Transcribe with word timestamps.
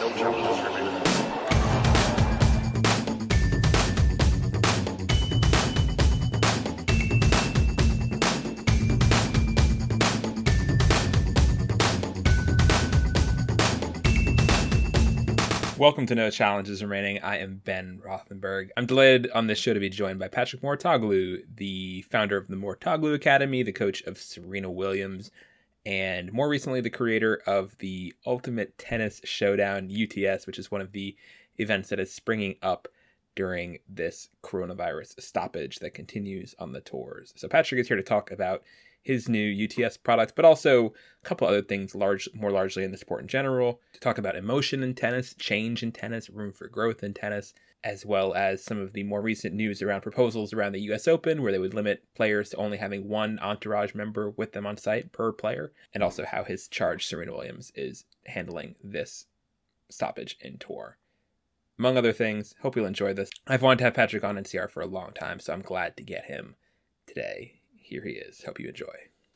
No. 0.00 0.08
Welcome 15.76 16.06
to 16.06 16.14
No 16.14 16.30
Challenges 16.30 16.82
Remaining. 16.82 17.18
I 17.22 17.38
am 17.38 17.60
Ben 17.62 18.00
Rothenberg. 18.02 18.70
I'm 18.78 18.86
delighted 18.86 19.30
on 19.32 19.48
this 19.48 19.58
show 19.58 19.74
to 19.74 19.80
be 19.80 19.90
joined 19.90 20.18
by 20.18 20.28
Patrick 20.28 20.62
Mouratoglou, 20.62 21.42
the 21.56 22.02
founder 22.02 22.38
of 22.38 22.48
the 22.48 22.56
Mouratoglou 22.56 23.14
Academy, 23.14 23.62
the 23.62 23.72
coach 23.72 24.02
of 24.04 24.16
Serena 24.16 24.70
Williams, 24.70 25.30
and 25.86 26.32
more 26.32 26.48
recently 26.48 26.80
the 26.80 26.90
creator 26.90 27.40
of 27.46 27.76
the 27.78 28.14
Ultimate 28.26 28.76
Tennis 28.78 29.20
Showdown 29.24 29.90
UTS, 29.90 30.46
which 30.46 30.58
is 30.58 30.70
one 30.70 30.80
of 30.80 30.92
the 30.92 31.16
events 31.58 31.88
that 31.88 32.00
is 32.00 32.12
springing 32.12 32.56
up 32.62 32.88
during 33.34 33.78
this 33.88 34.28
coronavirus 34.42 35.20
stoppage 35.20 35.78
that 35.78 35.94
continues 35.94 36.54
on 36.58 36.72
the 36.72 36.80
tours. 36.80 37.32
So 37.36 37.48
Patrick 37.48 37.80
is 37.80 37.88
here 37.88 37.96
to 37.96 38.02
talk 38.02 38.30
about 38.30 38.62
his 39.02 39.28
new 39.28 39.64
UTS 39.64 39.96
products, 39.96 40.32
but 40.34 40.44
also 40.44 40.86
a 40.86 41.24
couple 41.24 41.46
other 41.46 41.62
things, 41.62 41.94
large, 41.94 42.28
more 42.34 42.50
largely 42.50 42.84
in 42.84 42.90
the 42.90 42.98
sport 42.98 43.22
in 43.22 43.28
general. 43.28 43.80
To 43.94 44.00
talk 44.00 44.18
about 44.18 44.36
emotion 44.36 44.82
in 44.82 44.94
tennis, 44.94 45.34
change 45.34 45.82
in 45.82 45.92
tennis, 45.92 46.28
room 46.28 46.52
for 46.52 46.68
growth 46.68 47.02
in 47.02 47.14
tennis, 47.14 47.54
as 47.82 48.04
well 48.04 48.34
as 48.34 48.62
some 48.62 48.78
of 48.78 48.92
the 48.92 49.02
more 49.02 49.22
recent 49.22 49.54
news 49.54 49.82
around 49.82 50.02
proposals 50.02 50.52
around 50.52 50.72
the 50.72 50.82
U.S. 50.82 51.08
Open, 51.08 51.42
where 51.42 51.52
they 51.52 51.58
would 51.58 51.74
limit 51.74 52.04
players 52.14 52.50
to 52.50 52.56
only 52.56 52.76
having 52.76 53.08
one 53.08 53.38
entourage 53.40 53.94
member 53.94 54.30
with 54.30 54.52
them 54.52 54.66
on 54.66 54.76
site 54.76 55.12
per 55.12 55.32
player, 55.32 55.72
and 55.94 56.02
also 56.02 56.24
how 56.24 56.44
his 56.44 56.68
charge, 56.68 57.06
Serena 57.06 57.32
Williams, 57.32 57.72
is 57.74 58.04
handling 58.26 58.74
this 58.82 59.26
stoppage 59.88 60.36
in 60.40 60.58
tour. 60.58 60.98
Among 61.78 61.96
other 61.96 62.12
things, 62.12 62.54
hope 62.60 62.76
you'll 62.76 62.86
enjoy 62.86 63.14
this. 63.14 63.30
I've 63.46 63.62
wanted 63.62 63.78
to 63.78 63.84
have 63.84 63.94
Patrick 63.94 64.24
on 64.24 64.36
NCR 64.36 64.70
for 64.70 64.82
a 64.82 64.86
long 64.86 65.12
time, 65.12 65.40
so 65.40 65.52
I'm 65.52 65.62
glad 65.62 65.96
to 65.96 66.02
get 66.02 66.26
him 66.26 66.56
today 67.06 67.60
here 67.90 68.04
he 68.04 68.12
is. 68.12 68.42
Hope 68.44 68.60
you 68.60 68.68
enjoy. 68.68 68.86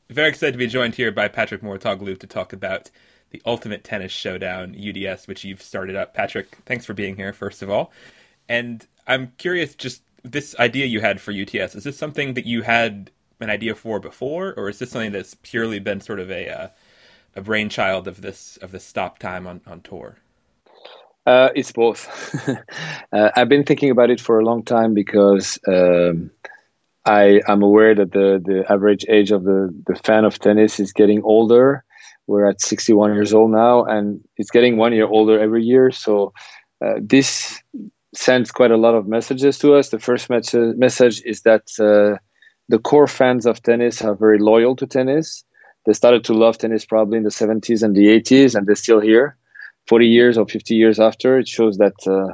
Very 0.09 0.29
excited 0.29 0.53
to 0.53 0.57
be 0.57 0.67
joined 0.67 0.95
here 0.95 1.11
by 1.11 1.27
Patrick 1.27 1.61
Mouratoglou 1.61 2.17
to 2.19 2.27
talk 2.27 2.53
about 2.53 2.89
the 3.31 3.41
Ultimate 3.45 3.83
Tennis 3.83 4.11
Showdown 4.11 4.75
UTS, 4.75 5.27
which 5.27 5.43
you've 5.43 5.61
started 5.61 5.95
up. 5.95 6.13
Patrick, 6.13 6.57
thanks 6.65 6.85
for 6.85 6.93
being 6.93 7.15
here, 7.15 7.33
first 7.33 7.61
of 7.61 7.69
all. 7.69 7.91
And 8.47 8.85
I'm 9.07 9.33
curious, 9.37 9.75
just 9.75 10.01
this 10.23 10.55
idea 10.57 10.85
you 10.85 11.01
had 11.01 11.21
for 11.21 11.31
UTS, 11.31 11.75
is 11.75 11.83
this 11.83 11.97
something 11.97 12.33
that 12.33 12.45
you 12.45 12.61
had 12.61 13.11
an 13.39 13.49
idea 13.49 13.75
for 13.75 13.99
before, 13.99 14.53
or 14.55 14.69
is 14.69 14.79
this 14.79 14.91
something 14.91 15.11
that's 15.11 15.35
purely 15.35 15.79
been 15.79 16.01
sort 16.01 16.19
of 16.19 16.31
a 16.31 16.49
uh, 16.49 16.67
a 17.35 17.41
brainchild 17.41 18.07
of 18.07 18.21
this 18.21 18.57
of 18.57 18.71
this 18.71 18.83
stop 18.83 19.19
time 19.19 19.45
on, 19.45 19.61
on 19.67 19.81
tour? 19.81 20.17
Uh, 21.25 21.49
it's 21.55 21.71
both. 21.71 22.07
uh, 23.11 23.31
I've 23.35 23.49
been 23.49 23.63
thinking 23.63 23.89
about 23.89 24.09
it 24.09 24.21
for 24.21 24.39
a 24.39 24.45
long 24.45 24.63
time 24.63 24.93
because 24.93 25.57
um, 25.67 26.29
I 27.05 27.41
am 27.47 27.63
aware 27.63 27.95
that 27.95 28.11
the, 28.11 28.41
the 28.43 28.71
average 28.71 29.05
age 29.09 29.31
of 29.31 29.43
the, 29.43 29.73
the 29.87 29.95
fan 29.95 30.23
of 30.23 30.37
tennis 30.37 30.79
is 30.79 30.93
getting 30.93 31.23
older. 31.23 31.83
We're 32.27 32.47
at 32.47 32.61
61 32.61 33.13
years 33.13 33.33
old 33.33 33.51
now, 33.51 33.83
and 33.85 34.23
it's 34.37 34.51
getting 34.51 34.77
one 34.77 34.93
year 34.93 35.07
older 35.07 35.39
every 35.39 35.63
year. 35.63 35.91
So 35.91 36.33
uh, 36.83 36.95
this 36.99 37.61
sends 38.17 38.51
quite 38.51 38.71
a 38.71 38.77
lot 38.77 38.95
of 38.95 39.07
messages 39.07 39.57
to 39.59 39.75
us. 39.75 39.89
The 39.89 39.99
first 39.99 40.29
mes- 40.29 40.53
message 40.53 41.21
is 41.25 41.41
that 41.41 41.63
uh, 41.79 42.17
the 42.69 42.79
core 42.79 43.07
fans 43.07 43.45
of 43.45 43.61
tennis 43.61 44.01
are 44.01 44.15
very 44.15 44.39
loyal 44.39 44.75
to 44.77 44.87
tennis. 44.87 45.43
They 45.85 45.93
started 45.93 46.23
to 46.25 46.33
love 46.33 46.57
tennis 46.57 46.85
probably 46.85 47.17
in 47.17 47.23
the 47.23 47.29
70s 47.29 47.83
and 47.83 47.95
the 47.95 48.07
80s, 48.07 48.55
and 48.55 48.65
they're 48.65 48.75
still 48.75 48.99
here 48.99 49.37
40 49.87 50.07
years 50.07 50.37
or 50.37 50.47
50 50.47 50.75
years 50.75 50.99
after. 50.99 51.37
It 51.37 51.47
shows 51.47 51.77
that 51.77 51.95
uh, 52.07 52.33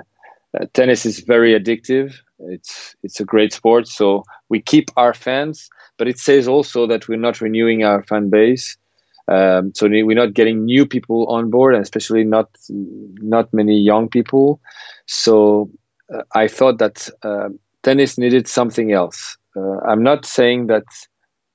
uh 0.57 0.65
tennis 0.73 1.05
is 1.05 1.19
very 1.19 1.57
addictive 1.57 2.13
it's 2.47 2.95
it's 3.03 3.19
a 3.19 3.25
great 3.25 3.53
sport, 3.53 3.87
so 3.87 4.23
we 4.49 4.61
keep 4.61 4.89
our 4.97 5.13
fans, 5.13 5.69
but 5.97 6.07
it 6.07 6.19
says 6.19 6.47
also 6.47 6.87
that 6.87 7.07
we're 7.07 7.17
not 7.17 7.41
renewing 7.41 7.83
our 7.83 8.03
fan 8.03 8.29
base. 8.29 8.77
Um, 9.27 9.71
so 9.75 9.87
we're 9.87 10.15
not 10.15 10.33
getting 10.33 10.65
new 10.65 10.85
people 10.85 11.25
on 11.27 11.49
board, 11.49 11.75
and 11.75 11.83
especially 11.83 12.23
not 12.23 12.49
not 12.69 13.53
many 13.53 13.79
young 13.79 14.09
people. 14.09 14.59
So 15.11 15.69
uh, 16.13 16.21
I 16.35 16.47
thought 16.47 16.77
that 16.79 17.09
uh, 17.21 17.49
tennis 17.83 18.17
needed 18.17 18.47
something 18.47 18.93
else. 18.93 19.37
Uh, 19.57 19.79
I'm 19.81 20.01
not 20.01 20.25
saying 20.25 20.67
that 20.67 20.85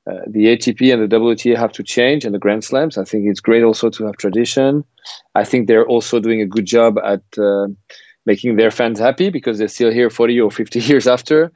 uh, 0.06 0.20
the 0.26 0.44
ATP 0.46 0.92
and 0.92 1.02
the 1.02 1.16
WTA 1.16 1.56
have 1.56 1.72
to 1.72 1.82
change 1.82 2.26
and 2.26 2.34
the 2.34 2.38
Grand 2.38 2.64
Slams. 2.64 2.98
I 2.98 3.04
think 3.04 3.24
it's 3.26 3.40
great 3.40 3.64
also 3.64 3.88
to 3.88 4.04
have 4.04 4.18
tradition. 4.18 4.84
I 5.34 5.44
think 5.44 5.66
they're 5.66 5.86
also 5.86 6.20
doing 6.20 6.42
a 6.42 6.46
good 6.46 6.66
job 6.66 6.98
at 6.98 7.22
uh, 7.38 7.68
making 8.26 8.56
their 8.56 8.70
fans 8.70 8.98
happy 9.00 9.30
because 9.30 9.56
they're 9.56 9.68
still 9.68 9.90
here 9.90 10.10
40 10.10 10.38
or 10.38 10.50
50 10.50 10.78
years 10.90 11.06
after. 11.06 11.50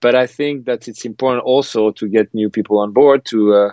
But 0.00 0.14
I 0.14 0.26
think 0.26 0.64
that 0.64 0.88
it's 0.88 1.04
important 1.04 1.44
also 1.44 1.90
to 1.92 2.08
get 2.08 2.32
new 2.32 2.48
people 2.48 2.78
on 2.78 2.92
board 2.92 3.26
to, 3.26 3.54
uh, 3.54 3.70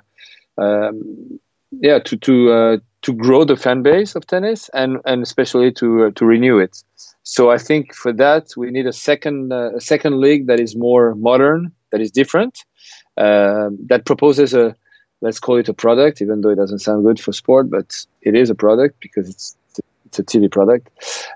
um, 0.58 1.40
yeah, 1.72 2.00
to 2.00 2.18
to 2.18 2.82
to 3.02 3.14
grow 3.14 3.46
the 3.46 3.56
fan 3.56 3.82
base 3.82 4.16
of 4.16 4.28
tennis 4.28 4.70
and 4.74 4.98
and 5.06 5.24
especially 5.24 5.72
to 5.74 6.12
to 6.12 6.26
renew 6.26 6.60
it. 6.60 6.84
So 7.30 7.52
I 7.52 7.60
think 7.60 7.94
for 7.94 8.12
that 8.14 8.46
we 8.58 8.72
need 8.72 8.88
a 8.88 8.98
second 9.08 9.54
uh, 9.54 9.76
a 9.76 9.82
second 9.82 10.20
league 10.20 10.48
that 10.48 10.60
is 10.60 10.76
more 10.76 11.14
modern, 11.14 11.72
that 11.92 12.02
is 12.02 12.10
different, 12.10 12.66
um, 13.18 13.78
that 13.92 14.06
proposes 14.06 14.56
a 14.56 14.76
let's 15.22 15.40
call 15.40 15.58
it 15.58 15.70
a 15.70 15.74
product, 15.74 16.24
even 16.24 16.42
though 16.42 16.50
it 16.50 16.56
doesn't 16.56 16.80
sound 16.80 17.06
good 17.06 17.20
for 17.20 17.32
sport, 17.32 17.70
but 17.70 17.88
it 18.24 18.34
is 18.36 18.50
a 18.50 18.56
product 18.56 18.96
because 19.00 19.30
it's 19.30 19.56
it's 20.08 20.18
a 20.18 20.24
TV 20.24 20.52
product, 20.52 20.90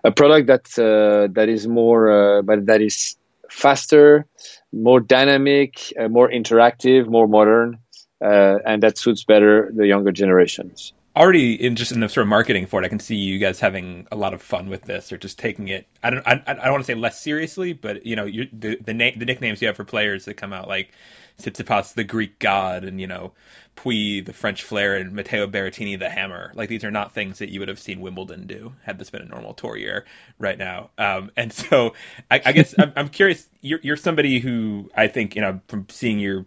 a 0.03 0.11
product 0.11 0.47
that 0.47 0.65
uh, 0.79 1.31
that 1.31 1.47
is 1.47 1.67
more, 1.67 2.01
uh, 2.11 2.41
but 2.41 2.65
that 2.65 2.81
is 2.81 3.15
faster, 3.51 4.25
more 4.71 4.99
dynamic, 4.99 5.93
uh, 5.99 6.07
more 6.07 6.27
interactive, 6.27 7.07
more 7.07 7.27
modern, 7.27 7.77
uh, 8.19 8.57
and 8.65 8.81
that 8.81 8.97
suits 8.97 9.23
better 9.23 9.71
the 9.75 9.85
younger 9.85 10.11
generations. 10.11 10.91
Already 11.15 11.53
in 11.53 11.75
just 11.75 11.91
in 11.91 11.99
the 11.99 12.09
sort 12.09 12.23
of 12.23 12.27
marketing 12.29 12.65
for 12.65 12.81
it, 12.81 12.85
I 12.85 12.89
can 12.89 12.99
see 12.99 13.15
you 13.15 13.37
guys 13.37 13.59
having 13.59 14.07
a 14.11 14.15
lot 14.15 14.33
of 14.33 14.41
fun 14.41 14.67
with 14.67 14.83
this, 14.83 15.11
or 15.11 15.17
just 15.17 15.37
taking 15.37 15.67
it. 15.67 15.87
I 16.01 16.09
don't. 16.09 16.27
I, 16.27 16.41
I 16.47 16.53
don't 16.55 16.71
want 16.71 16.83
to 16.83 16.91
say 16.91 16.95
less 16.95 17.21
seriously, 17.21 17.73
but 17.73 18.03
you 18.03 18.15
know, 18.15 18.25
the 18.25 18.77
the, 18.83 18.93
na- 18.95 19.11
the 19.15 19.25
nicknames 19.25 19.61
you 19.61 19.67
have 19.67 19.75
for 19.75 19.83
players 19.83 20.25
that 20.25 20.35
come 20.35 20.53
out 20.53 20.67
like 20.67 20.91
Tsitsipas, 21.39 21.93
the 21.93 22.03
Greek 22.03 22.39
god, 22.39 22.83
and 22.83 22.99
you 22.99 23.07
know, 23.07 23.31
Pouille, 23.75 24.25
the 24.25 24.33
French 24.33 24.63
flair, 24.63 24.95
and 24.95 25.13
Matteo 25.13 25.47
Berrettini, 25.47 25.97
the 25.97 26.09
hammer. 26.09 26.51
Like 26.55 26.69
these 26.69 26.83
are 26.83 26.91
not 26.91 27.13
things 27.13 27.39
that 27.39 27.49
you 27.49 27.59
would 27.59 27.69
have 27.69 27.79
seen 27.79 28.01
Wimbledon 28.01 28.47
do 28.47 28.73
had 28.83 28.99
this 28.99 29.09
been 29.09 29.21
a 29.21 29.25
normal 29.25 29.53
tour 29.53 29.77
year 29.77 30.05
right 30.39 30.57
now. 30.57 30.91
Um, 30.97 31.31
and 31.35 31.53
so, 31.53 31.93
I, 32.31 32.41
I 32.45 32.51
guess 32.51 32.73
I'm, 32.77 32.93
I'm, 32.95 33.09
curious. 33.09 33.49
You're, 33.61 33.79
you're 33.83 33.97
somebody 33.97 34.39
who 34.39 34.89
I 34.95 35.07
think 35.07 35.35
you 35.35 35.41
know 35.41 35.61
from 35.67 35.87
seeing 35.89 36.19
your 36.19 36.45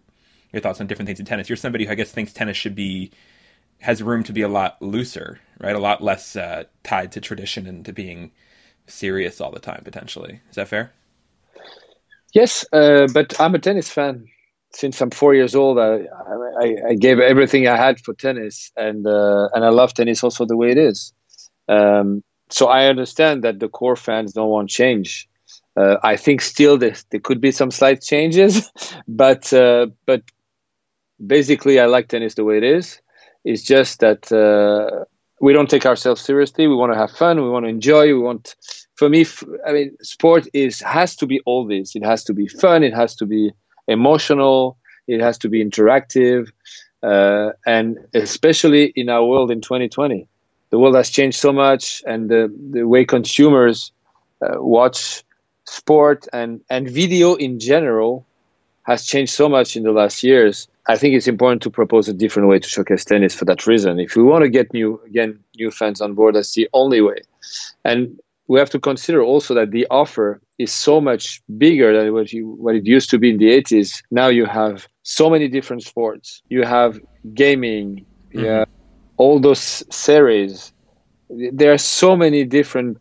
your 0.52 0.60
thoughts 0.60 0.80
on 0.80 0.86
different 0.86 1.06
things 1.06 1.20
in 1.20 1.26
tennis. 1.26 1.48
You're 1.48 1.56
somebody 1.56 1.84
who 1.86 1.92
I 1.92 1.94
guess 1.94 2.10
thinks 2.12 2.32
tennis 2.32 2.56
should 2.56 2.74
be 2.74 3.12
has 3.80 4.02
room 4.02 4.22
to 4.24 4.32
be 4.32 4.42
a 4.42 4.48
lot 4.48 4.80
looser, 4.80 5.40
right? 5.60 5.76
A 5.76 5.80
lot 5.80 6.02
less 6.02 6.36
uh, 6.36 6.64
tied 6.82 7.12
to 7.12 7.20
tradition 7.20 7.66
and 7.66 7.84
to 7.84 7.92
being 7.92 8.32
serious 8.86 9.40
all 9.40 9.50
the 9.50 9.60
time. 9.60 9.82
Potentially, 9.84 10.40
is 10.50 10.56
that 10.56 10.68
fair? 10.68 10.92
Yes, 12.32 12.64
uh, 12.72 13.06
but 13.12 13.38
I'm 13.40 13.54
a 13.54 13.58
tennis 13.58 13.90
fan 13.90 14.26
since 14.76 15.00
I'm 15.00 15.10
four 15.10 15.34
years 15.34 15.54
old, 15.54 15.78
I, 15.78 16.00
I, 16.60 16.76
I 16.88 16.94
gave 16.94 17.18
everything 17.18 17.66
I 17.66 17.76
had 17.76 17.98
for 18.00 18.14
tennis, 18.14 18.70
and 18.76 19.06
uh, 19.06 19.48
and 19.54 19.64
I 19.64 19.70
love 19.70 19.94
tennis 19.94 20.22
also 20.22 20.44
the 20.44 20.56
way 20.56 20.70
it 20.70 20.78
is. 20.78 21.12
Um, 21.68 22.22
so 22.50 22.68
I 22.68 22.86
understand 22.86 23.42
that 23.44 23.58
the 23.58 23.68
core 23.68 23.96
fans 23.96 24.32
don't 24.32 24.50
want 24.50 24.70
change. 24.70 25.28
Uh, 25.76 25.96
I 26.02 26.16
think 26.16 26.40
still 26.40 26.78
there, 26.78 26.94
there 27.10 27.20
could 27.20 27.40
be 27.40 27.52
some 27.52 27.70
slight 27.70 28.02
changes, 28.02 28.70
but 29.08 29.52
uh, 29.52 29.86
but 30.04 30.22
basically 31.24 31.80
I 31.80 31.86
like 31.86 32.08
tennis 32.08 32.34
the 32.34 32.44
way 32.44 32.58
it 32.58 32.64
is. 32.64 33.00
It's 33.46 33.62
just 33.62 34.00
that 34.00 34.22
uh, 34.32 35.04
we 35.40 35.52
don't 35.54 35.70
take 35.70 35.86
ourselves 35.86 36.20
seriously. 36.20 36.66
We 36.66 36.74
want 36.74 36.92
to 36.92 36.98
have 36.98 37.12
fun. 37.12 37.42
We 37.42 37.48
want 37.48 37.64
to 37.64 37.70
enjoy. 37.70 38.06
We 38.08 38.18
want. 38.18 38.54
For 38.96 39.08
me, 39.08 39.24
I 39.66 39.72
mean, 39.72 39.96
sport 40.02 40.48
is 40.52 40.80
has 40.80 41.16
to 41.16 41.26
be 41.26 41.38
all 41.46 41.66
this. 41.66 41.96
It 41.96 42.04
has 42.04 42.24
to 42.24 42.34
be 42.34 42.48
fun. 42.48 42.82
It 42.82 42.94
has 42.94 43.14
to 43.16 43.26
be 43.26 43.52
emotional, 43.88 44.76
it 45.06 45.20
has 45.20 45.38
to 45.38 45.48
be 45.48 45.64
interactive, 45.64 46.50
uh, 47.02 47.50
and 47.66 47.98
especially 48.14 48.92
in 48.96 49.08
our 49.08 49.24
world 49.24 49.50
in 49.50 49.60
2020, 49.60 50.28
the 50.70 50.78
world 50.78 50.96
has 50.96 51.10
changed 51.10 51.38
so 51.38 51.52
much, 51.52 52.02
and 52.06 52.28
the, 52.28 52.52
the 52.70 52.86
way 52.86 53.04
consumers 53.04 53.92
uh, 54.42 54.60
watch 54.62 55.22
sport 55.64 56.26
and, 56.32 56.60
and 56.70 56.88
video 56.88 57.34
in 57.34 57.58
general 57.58 58.26
has 58.82 59.04
changed 59.04 59.32
so 59.32 59.48
much 59.48 59.76
in 59.76 59.82
the 59.82 59.92
last 59.92 60.22
years. 60.22 60.68
I 60.88 60.96
think 60.96 61.14
it's 61.14 61.26
important 61.26 61.62
to 61.62 61.70
propose 61.70 62.08
a 62.08 62.12
different 62.12 62.48
way 62.48 62.58
to 62.58 62.68
showcase 62.68 63.04
tennis 63.04 63.34
for 63.34 63.44
that 63.46 63.66
reason. 63.66 63.98
If 63.98 64.14
we 64.14 64.22
want 64.22 64.44
to 64.44 64.48
get 64.48 64.72
new 64.72 65.00
again 65.06 65.38
new 65.56 65.70
fans 65.70 66.00
on 66.00 66.14
board, 66.14 66.34
that's 66.34 66.54
the 66.54 66.68
only 66.72 67.00
way. 67.00 67.18
And 67.84 68.18
we 68.48 68.58
have 68.58 68.70
to 68.70 68.78
consider 68.78 69.22
also 69.22 69.54
that 69.54 69.72
the 69.72 69.86
offer 69.90 70.40
is 70.58 70.72
so 70.72 71.00
much 71.00 71.42
bigger 71.58 71.96
than 71.96 72.12
what 72.12 72.32
you 72.32 72.50
what 72.58 72.76
it 72.76 72.86
used 72.86 73.10
to 73.10 73.18
be 73.18 73.30
in 73.30 73.38
the 73.38 73.48
80s. 73.48 74.02
Now 74.10 74.28
you 74.28 74.46
have 74.46 74.86
so 75.02 75.28
many 75.28 75.48
different 75.48 75.82
sports. 75.82 76.42
You 76.48 76.62
have 76.62 77.00
gaming, 77.34 78.06
mm-hmm. 78.32 78.44
yeah, 78.44 78.64
all 79.16 79.40
those 79.40 79.82
series. 79.90 80.72
There 81.28 81.72
are 81.72 81.78
so 81.78 82.16
many 82.16 82.44
different 82.44 82.98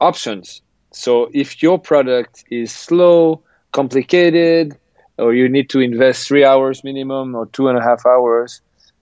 options. 0.00 0.62
So 0.92 1.28
if 1.32 1.62
your 1.62 1.78
product 1.78 2.44
is 2.50 2.72
slow, 2.72 3.42
complicated, 3.72 4.76
or 5.20 5.34
you 5.34 5.48
need 5.48 5.70
to 5.70 5.80
invest 5.80 6.26
three 6.26 6.44
hours 6.44 6.82
minimum 6.82 7.34
or 7.34 7.46
two 7.46 7.68
and 7.68 7.78
a 7.78 7.82
half 7.82 8.04
hours, 8.06 8.60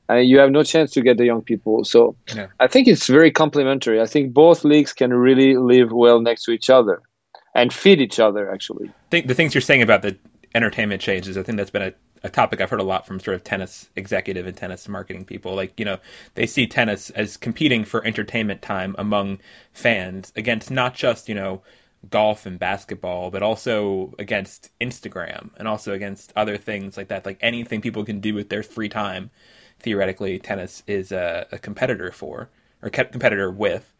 and 0.08 0.28
you 0.28 0.38
have 0.38 0.50
no 0.50 0.62
chance 0.62 0.90
to 0.92 1.02
get 1.02 1.16
the 1.16 1.24
young 1.24 1.42
people. 1.42 1.84
So 1.84 2.16
yeah. 2.34 2.48
I 2.60 2.66
think 2.66 2.88
it's 2.88 3.06
very 3.06 3.30
complementary. 3.30 4.00
I 4.00 4.06
think 4.06 4.32
both 4.32 4.64
leagues 4.64 4.92
can 4.92 5.12
really 5.14 5.56
live 5.56 5.92
well 5.92 6.20
next 6.20 6.44
to 6.44 6.50
each 6.52 6.70
other 6.70 7.02
and 7.54 7.72
feed 7.72 8.00
each 8.00 8.18
other. 8.18 8.50
Actually, 8.50 8.90
think 9.10 9.26
the 9.26 9.34
things 9.34 9.54
you're 9.54 9.62
saying 9.62 9.82
about 9.82 10.02
the 10.02 10.16
entertainment 10.54 11.02
changes, 11.02 11.36
I 11.36 11.42
think 11.42 11.56
that's 11.58 11.70
been 11.70 11.82
a, 11.82 11.92
a 12.22 12.30
topic 12.30 12.60
I've 12.60 12.70
heard 12.70 12.80
a 12.80 12.84
lot 12.84 13.06
from 13.06 13.20
sort 13.20 13.34
of 13.34 13.44
tennis 13.44 13.88
executive 13.96 14.46
and 14.46 14.56
tennis 14.56 14.88
marketing 14.88 15.24
people. 15.24 15.54
Like 15.54 15.78
you 15.78 15.84
know, 15.84 15.98
they 16.34 16.46
see 16.46 16.66
tennis 16.66 17.10
as 17.10 17.36
competing 17.36 17.84
for 17.84 18.04
entertainment 18.04 18.62
time 18.62 18.94
among 18.98 19.38
fans 19.72 20.32
against 20.36 20.70
not 20.70 20.94
just 20.94 21.28
you 21.28 21.34
know 21.34 21.62
golf 22.10 22.46
and 22.46 22.58
basketball, 22.58 23.30
but 23.30 23.42
also 23.42 24.14
against 24.18 24.70
Instagram 24.80 25.50
and 25.56 25.66
also 25.66 25.92
against 25.92 26.32
other 26.36 26.56
things 26.56 26.96
like 26.96 27.08
that. 27.08 27.26
Like 27.26 27.38
anything 27.40 27.80
people 27.80 28.04
can 28.04 28.20
do 28.20 28.34
with 28.34 28.48
their 28.48 28.62
free 28.62 28.88
time, 28.88 29.30
theoretically, 29.80 30.38
tennis 30.38 30.82
is 30.86 31.12
a, 31.12 31.46
a 31.52 31.58
competitor 31.58 32.12
for 32.12 32.50
or 32.82 32.90
competitor 32.90 33.50
with. 33.50 33.92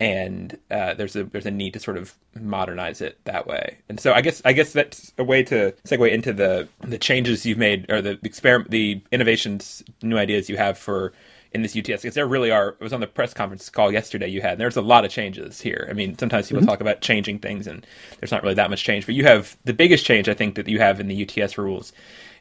And 0.00 0.58
uh, 0.68 0.94
there's 0.94 1.14
a 1.14 1.24
there's 1.24 1.46
a 1.46 1.50
need 1.50 1.74
to 1.74 1.78
sort 1.78 1.96
of 1.96 2.16
modernize 2.34 3.00
it 3.00 3.20
that 3.24 3.46
way, 3.46 3.78
and 3.88 4.00
so 4.00 4.12
I 4.12 4.20
guess 4.20 4.42
I 4.44 4.52
guess 4.52 4.72
that's 4.72 5.12
a 5.16 5.22
way 5.22 5.44
to 5.44 5.72
segue 5.86 6.10
into 6.10 6.32
the 6.32 6.68
the 6.80 6.98
changes 6.98 7.46
you've 7.46 7.58
made 7.58 7.88
or 7.88 8.02
the 8.02 8.18
experiment, 8.24 8.72
the 8.72 9.00
innovations, 9.12 9.84
new 10.02 10.18
ideas 10.18 10.48
you 10.48 10.56
have 10.56 10.76
for 10.76 11.12
in 11.54 11.62
this 11.62 11.76
UTS 11.76 12.02
because 12.02 12.14
there 12.14 12.26
really 12.26 12.50
are. 12.50 12.70
It 12.70 12.80
was 12.80 12.92
on 12.92 13.00
the 13.00 13.06
press 13.06 13.34
conference 13.34 13.68
call 13.68 13.92
yesterday 13.92 14.28
you 14.28 14.40
had. 14.40 14.58
There's 14.58 14.76
a 14.76 14.82
lot 14.82 15.04
of 15.04 15.10
changes 15.10 15.60
here. 15.60 15.86
I 15.90 15.92
mean, 15.92 16.16
sometimes 16.18 16.48
people 16.48 16.60
mm-hmm. 16.60 16.68
talk 16.68 16.80
about 16.80 17.00
changing 17.00 17.40
things, 17.40 17.66
and 17.66 17.86
there's 18.20 18.32
not 18.32 18.42
really 18.42 18.54
that 18.54 18.70
much 18.70 18.84
change. 18.84 19.06
But 19.06 19.14
you 19.14 19.24
have 19.24 19.56
the 19.64 19.74
biggest 19.74 20.04
change 20.04 20.28
I 20.28 20.34
think 20.34 20.54
that 20.54 20.68
you 20.68 20.78
have 20.78 21.00
in 21.00 21.08
the 21.08 21.28
UTS 21.28 21.58
rules 21.58 21.92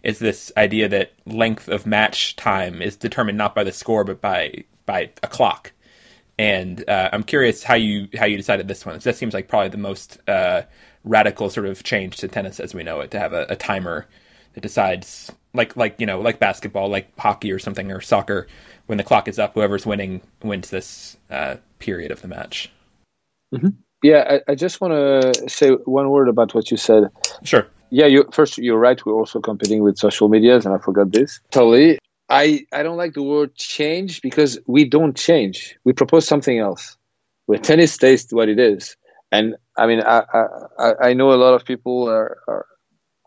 is 0.03 0.19
this 0.19 0.51
idea 0.57 0.87
that 0.89 1.13
length 1.25 1.67
of 1.67 1.85
match 1.85 2.35
time 2.35 2.81
is 2.81 2.95
determined 2.95 3.37
not 3.37 3.53
by 3.53 3.63
the 3.63 3.71
score 3.71 4.03
but 4.03 4.21
by 4.21 4.63
by 4.85 5.09
a 5.23 5.27
clock. 5.27 5.71
And 6.39 6.87
uh, 6.89 7.09
I'm 7.11 7.23
curious 7.23 7.63
how 7.63 7.75
you 7.75 8.07
how 8.17 8.25
you 8.25 8.37
decided 8.37 8.67
this 8.67 8.85
one. 8.85 8.97
That 8.99 9.15
seems 9.15 9.33
like 9.33 9.47
probably 9.47 9.69
the 9.69 9.77
most 9.77 10.17
uh, 10.27 10.63
radical 11.03 11.49
sort 11.49 11.67
of 11.67 11.83
change 11.83 12.17
to 12.17 12.27
tennis 12.27 12.59
as 12.59 12.73
we 12.73 12.83
know 12.83 13.01
it 13.01 13.11
to 13.11 13.19
have 13.19 13.33
a, 13.33 13.45
a 13.49 13.55
timer 13.55 14.07
that 14.53 14.62
decides 14.62 15.31
like 15.53 15.75
like 15.75 15.95
you 16.00 16.06
know 16.06 16.21
like 16.21 16.39
basketball 16.39 16.89
like 16.89 17.07
hockey 17.18 17.51
or 17.51 17.59
something 17.59 17.92
or 17.92 18.01
soccer 18.01 18.48
when 18.88 18.98
the 18.98 19.03
clock 19.03 19.27
is 19.27 19.39
up, 19.39 19.53
whoever's 19.53 19.86
winning 19.86 20.21
wins 20.44 20.69
this 20.69 21.15
uh, 21.30 21.56
period 21.80 22.12
of 22.12 22.21
the 22.21 22.27
match. 22.27 22.69
Mm-hmm. 23.53 23.69
Yeah, 24.03 24.39
I, 24.48 24.51
I 24.51 24.56
just 24.56 24.81
want 24.81 24.94
to 24.94 25.50
say 25.50 25.71
one 25.86 26.09
word 26.09 26.27
about 26.27 26.53
what 26.53 26.71
you 26.71 26.77
said. 26.77 27.06
Sure. 27.44 27.68
Yeah, 27.89 28.07
you 28.07 28.25
first 28.31 28.57
you're 28.57 28.77
right. 28.77 29.03
We're 29.06 29.13
also 29.13 29.39
competing 29.39 29.83
with 29.83 29.98
social 29.98 30.27
medias, 30.27 30.65
and 30.65 30.74
I 30.74 30.77
forgot 30.77 31.12
this 31.12 31.39
totally. 31.51 32.00
I 32.30 32.65
I 32.74 32.83
don't 32.83 32.97
like 32.97 33.13
the 33.13 33.24
word 33.24 33.56
change 33.56 34.21
because 34.21 34.59
we 34.68 34.86
don't 34.86 35.15
change. 35.15 35.77
We 35.83 35.94
propose 35.94 36.27
something 36.27 36.57
else. 36.57 36.97
Where 37.45 37.59
tennis 37.59 37.92
stays 37.92 38.27
what 38.31 38.50
it 38.50 38.59
is, 38.59 38.95
and 39.31 39.56
I 39.77 39.88
mean 39.88 40.01
I 40.01 40.24
I, 40.80 40.94
I 41.01 41.13
know 41.13 41.33
a 41.33 41.36
lot 41.36 41.54
of 41.54 41.65
people 41.65 42.09
are, 42.09 42.38
are 42.47 42.65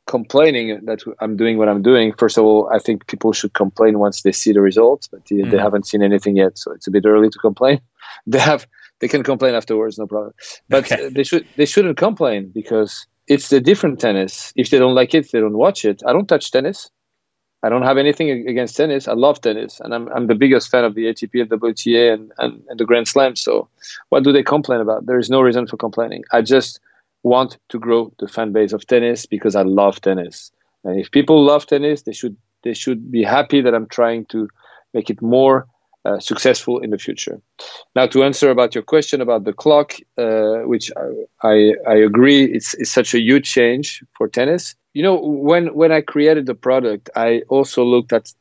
complaining 0.07 0.81
that 0.85 1.03
I'm 1.21 1.37
doing 1.37 1.59
what 1.59 1.69
I'm 1.69 1.83
doing. 1.83 2.13
First 2.13 2.39
of 2.39 2.45
all, 2.45 2.69
I 2.73 2.79
think 2.79 3.07
people 3.07 3.33
should 3.33 3.55
complain 3.55 3.99
once 3.99 4.23
they 4.23 4.33
see 4.33 4.53
the 4.53 4.61
results, 4.61 5.07
but 5.07 5.25
they, 5.27 5.37
mm. 5.37 5.51
they 5.51 5.59
haven't 5.59 5.87
seen 5.87 6.03
anything 6.03 6.37
yet, 6.37 6.59
so 6.59 6.73
it's 6.73 6.87
a 6.87 6.91
bit 6.91 7.07
early 7.07 7.31
to 7.31 7.39
complain. 7.39 7.81
They 8.27 8.39
have 8.39 8.67
they 9.01 9.09
can 9.09 9.23
complain 9.23 9.55
afterwards, 9.55 9.99
no 9.99 10.07
problem. 10.07 10.33
But 10.69 10.91
okay. 10.91 11.09
they 11.09 11.25
should 11.25 11.47
they 11.57 11.67
shouldn't 11.67 11.97
complain 11.97 12.51
because 12.55 13.07
it's 13.27 13.49
the 13.49 13.61
different 13.61 13.99
tennis. 14.01 14.53
If 14.57 14.71
they 14.71 14.79
don't 14.79 14.95
like 14.95 15.15
it, 15.15 15.33
they 15.33 15.41
don't 15.41 15.59
watch 15.59 15.85
it. 15.85 16.03
I 16.07 16.13
don't 16.13 16.27
touch 16.27 16.51
tennis. 16.51 16.91
I 17.65 17.71
don't 17.71 17.83
have 17.83 17.97
anything 17.97 18.31
against 18.47 18.77
tennis. 18.77 19.09
I 19.09 19.15
love 19.15 19.41
tennis, 19.41 19.81
and 19.81 19.95
I'm 19.95 20.09
I'm 20.15 20.27
the 20.27 20.35
biggest 20.35 20.71
fan 20.71 20.85
of 20.85 20.95
the 20.95 21.07
ATP 21.07 21.41
and 21.41 21.51
WTA 21.51 22.13
and, 22.15 22.33
and, 22.39 22.63
and 22.69 22.79
the 22.79 22.85
Grand 22.85 23.09
Slam. 23.09 23.37
So, 23.37 23.69
what 24.11 24.23
do 24.23 24.33
they 24.33 24.43
complain 24.43 24.81
about? 24.81 25.07
There 25.07 25.19
is 25.19 25.31
no 25.31 25.41
reason 25.41 25.67
for 25.67 25.77
complaining. 25.77 26.25
I 26.31 26.43
just 26.43 26.79
want 27.25 27.59
to 27.71 27.79
grow 27.79 28.13
the 28.21 28.29
fan 28.29 28.53
base 28.53 28.73
of 28.73 28.87
tennis 28.87 29.27
because 29.27 29.57
I 29.57 29.63
love 29.63 30.01
tennis. 30.01 30.53
And 30.85 31.01
if 31.01 31.11
people 31.11 31.43
love 31.43 31.67
tennis, 31.67 32.03
they 32.03 32.13
should 32.13 32.37
they 32.63 32.75
should 32.75 33.11
be 33.11 33.23
happy 33.23 33.61
that 33.61 33.75
I'm 33.75 33.89
trying 33.89 34.27
to 34.27 34.49
make 34.93 35.11
it 35.11 35.21
more 35.21 35.67
uh, 36.05 36.19
successful 36.21 36.79
in 36.79 36.91
the 36.91 36.99
future. 36.99 37.41
Now, 37.97 38.07
to 38.09 38.23
answer 38.25 38.51
about 38.51 38.75
your 38.75 38.85
question 38.85 39.21
about 39.21 39.45
the 39.45 39.53
clock, 39.53 39.95
uh, 40.19 40.59
which 40.67 40.91
I, 40.97 41.49
I, 41.49 41.75
I 41.89 41.95
agree, 41.95 42.45
it's, 42.45 42.75
it's 42.75 42.91
such 42.91 43.15
a 43.15 43.21
huge 43.21 43.51
change 43.51 44.05
for 44.17 44.29
tennis. 44.29 44.75
You 44.93 45.03
know, 45.03 45.17
when 45.17 45.75
when 45.75 45.93
I 45.93 46.03
created 46.03 46.47
the 46.47 46.55
product, 46.55 47.11
I 47.17 47.43
also 47.49 47.83
looked 47.85 48.13
at 48.13 48.33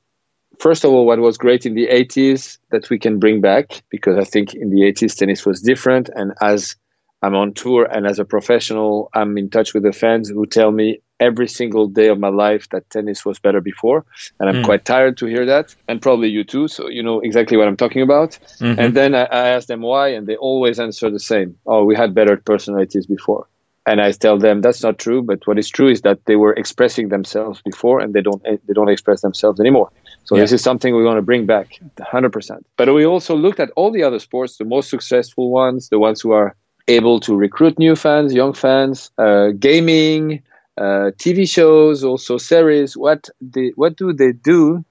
first 0.59 0.83
of 0.83 0.91
all 0.91 1.05
what 1.05 1.19
was 1.19 1.37
great 1.37 1.65
in 1.65 1.73
the 1.73 1.87
80s 1.87 2.59
that 2.71 2.89
we 2.89 2.99
can 2.99 3.17
bring 3.17 3.41
back 3.41 3.81
because 3.89 4.17
I 4.17 4.23
think 4.23 4.53
in 4.53 4.69
the 4.69 4.81
80s 4.81 5.15
tennis 5.17 5.45
was 5.45 5.61
different, 5.61 6.09
and 6.15 6.33
as 6.41 6.75
I'm 7.23 7.35
on 7.35 7.53
tour, 7.53 7.85
and 7.85 8.05
as 8.05 8.19
a 8.19 8.25
professional, 8.25 9.09
I'm 9.13 9.37
in 9.37 9.49
touch 9.49 9.73
with 9.73 9.83
the 9.83 9.93
fans 9.93 10.29
who 10.29 10.45
tell 10.45 10.71
me 10.71 10.99
every 11.21 11.47
single 11.47 11.87
day 11.87 12.09
of 12.09 12.19
my 12.19 12.27
life 12.27 12.67
that 12.71 12.89
tennis 12.89 13.25
was 13.25 13.39
better 13.39 13.61
before, 13.61 14.05
and 14.39 14.49
I'm 14.49 14.61
mm. 14.61 14.65
quite 14.65 14.83
tired 14.83 15.15
to 15.17 15.25
hear 15.25 15.45
that, 15.45 15.73
and 15.87 16.01
probably 16.01 16.27
you 16.27 16.43
too. 16.43 16.67
So 16.67 16.89
you 16.89 17.01
know 17.01 17.21
exactly 17.21 17.55
what 17.55 17.69
I'm 17.69 17.77
talking 17.77 18.01
about. 18.01 18.31
Mm-hmm. 18.59 18.79
And 18.79 18.93
then 18.93 19.15
I, 19.15 19.23
I 19.23 19.47
ask 19.55 19.67
them 19.67 19.81
why, 19.81 20.09
and 20.09 20.27
they 20.27 20.35
always 20.35 20.81
answer 20.81 21.09
the 21.09 21.19
same: 21.31 21.55
"Oh, 21.65 21.85
we 21.85 21.95
had 21.95 22.13
better 22.13 22.35
personalities 22.35 23.05
before." 23.05 23.47
And 23.85 23.99
I 24.01 24.11
tell 24.11 24.37
them 24.37 24.61
that's 24.61 24.83
not 24.83 24.97
true. 24.97 25.21
But 25.21 25.47
what 25.47 25.57
is 25.57 25.69
true 25.69 25.89
is 25.89 26.01
that 26.01 26.19
they 26.25 26.35
were 26.35 26.53
expressing 26.53 27.07
themselves 27.07 27.61
before, 27.61 28.01
and 28.01 28.13
they 28.13 28.21
don't 28.21 28.43
they 28.43 28.73
don't 28.73 28.89
express 28.89 29.21
themselves 29.21 29.61
anymore. 29.61 29.89
So 30.25 30.35
yeah. 30.35 30.41
this 30.41 30.51
is 30.51 30.61
something 30.61 30.95
we 30.95 31.03
want 31.03 31.17
to 31.17 31.21
bring 31.21 31.45
back 31.45 31.67
100%. 31.99 32.63
But 32.77 32.93
we 32.93 33.05
also 33.05 33.35
looked 33.35 33.59
at 33.59 33.71
all 33.75 33.91
the 33.91 34.03
other 34.03 34.19
sports, 34.19 34.55
the 34.55 34.63
most 34.63 34.89
successful 34.89 35.51
ones, 35.51 35.89
the 35.89 35.99
ones 35.99 36.21
who 36.21 36.31
are 36.31 36.55
able 36.87 37.19
to 37.21 37.35
recruit 37.35 37.79
new 37.79 37.95
fans, 37.95 38.33
young 38.33 38.53
fans, 38.53 39.11
uh, 39.17 39.49
gaming, 39.59 40.41
uh, 40.77 41.11
TV 41.17 41.49
shows, 41.49 42.03
also 42.03 42.37
series. 42.37 42.97
What 42.97 43.29
they, 43.41 43.69
what 43.75 43.95
do 43.95 44.13
they 44.13 44.31
do 44.33 44.83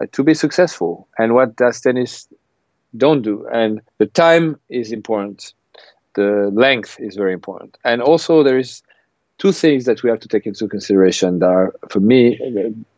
uh, 0.00 0.06
to 0.12 0.22
be 0.22 0.34
successful, 0.34 1.08
and 1.18 1.34
what 1.34 1.56
does 1.56 1.80
tennis 1.80 2.28
don't 2.96 3.22
do? 3.22 3.46
And 3.52 3.80
the 3.98 4.06
time 4.06 4.58
is 4.68 4.92
important. 4.92 5.52
The 6.14 6.50
length 6.54 6.96
is 7.00 7.16
very 7.16 7.32
important, 7.32 7.76
and 7.84 8.00
also 8.00 8.42
there 8.42 8.58
is 8.58 8.82
two 9.38 9.52
things 9.52 9.84
that 9.84 10.02
we 10.02 10.10
have 10.10 10.20
to 10.20 10.28
take 10.28 10.46
into 10.46 10.68
consideration 10.68 11.40
that 11.40 11.46
are, 11.46 11.74
for 11.88 12.00
me, 12.00 12.38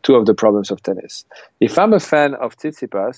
two 0.02 0.14
of 0.14 0.26
the 0.26 0.34
problems 0.34 0.70
of 0.70 0.82
tennis. 0.82 1.24
If 1.60 1.78
I'm 1.78 1.94
a 1.94 2.00
fan 2.00 2.34
of 2.34 2.56
Tsitsipas, 2.56 3.16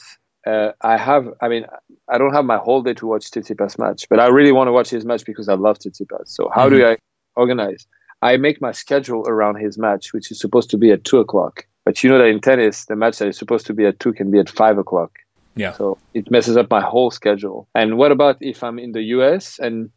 uh, 0.48 0.72
I 0.80 0.96
have, 0.96 1.28
I 1.42 1.48
mean, 1.48 1.66
I 2.08 2.16
don't 2.16 2.32
have 2.32 2.44
my 2.44 2.56
whole 2.56 2.82
day 2.82 2.94
to 2.94 3.06
watch 3.06 3.30
Tsitsipas 3.30 3.78
match, 3.78 4.06
but 4.08 4.18
I 4.18 4.28
really 4.28 4.52
want 4.52 4.68
to 4.68 4.72
watch 4.72 4.88
his 4.88 5.04
match 5.04 5.24
because 5.26 5.48
I 5.48 5.54
love 5.54 5.78
Tsitsipas. 5.78 6.28
So 6.28 6.50
how 6.54 6.68
mm-hmm. 6.68 6.76
do 6.76 6.86
I 6.86 6.96
organize? 7.36 7.86
I 8.22 8.36
make 8.36 8.60
my 8.60 8.72
schedule 8.72 9.24
around 9.28 9.56
his 9.56 9.78
match, 9.78 10.12
which 10.12 10.30
is 10.30 10.40
supposed 10.40 10.70
to 10.70 10.78
be 10.78 10.90
at 10.90 11.04
two 11.04 11.18
o'clock. 11.18 11.66
But 11.84 12.02
you 12.02 12.10
know 12.10 12.18
that 12.18 12.26
in 12.26 12.40
tennis, 12.40 12.86
the 12.86 12.96
match 12.96 13.18
that 13.18 13.28
is 13.28 13.38
supposed 13.38 13.66
to 13.66 13.74
be 13.74 13.84
at 13.86 14.00
two 14.00 14.12
can 14.12 14.30
be 14.30 14.38
at 14.38 14.48
five 14.48 14.78
o'clock. 14.78 15.18
Yeah. 15.54 15.72
So 15.72 15.98
it 16.14 16.30
messes 16.30 16.56
up 16.56 16.70
my 16.70 16.80
whole 16.80 17.10
schedule. 17.10 17.68
And 17.74 17.98
what 17.98 18.10
about 18.10 18.36
if 18.40 18.62
I'm 18.62 18.78
in 18.78 18.92
the 18.92 19.02
US 19.16 19.58
and 19.58 19.90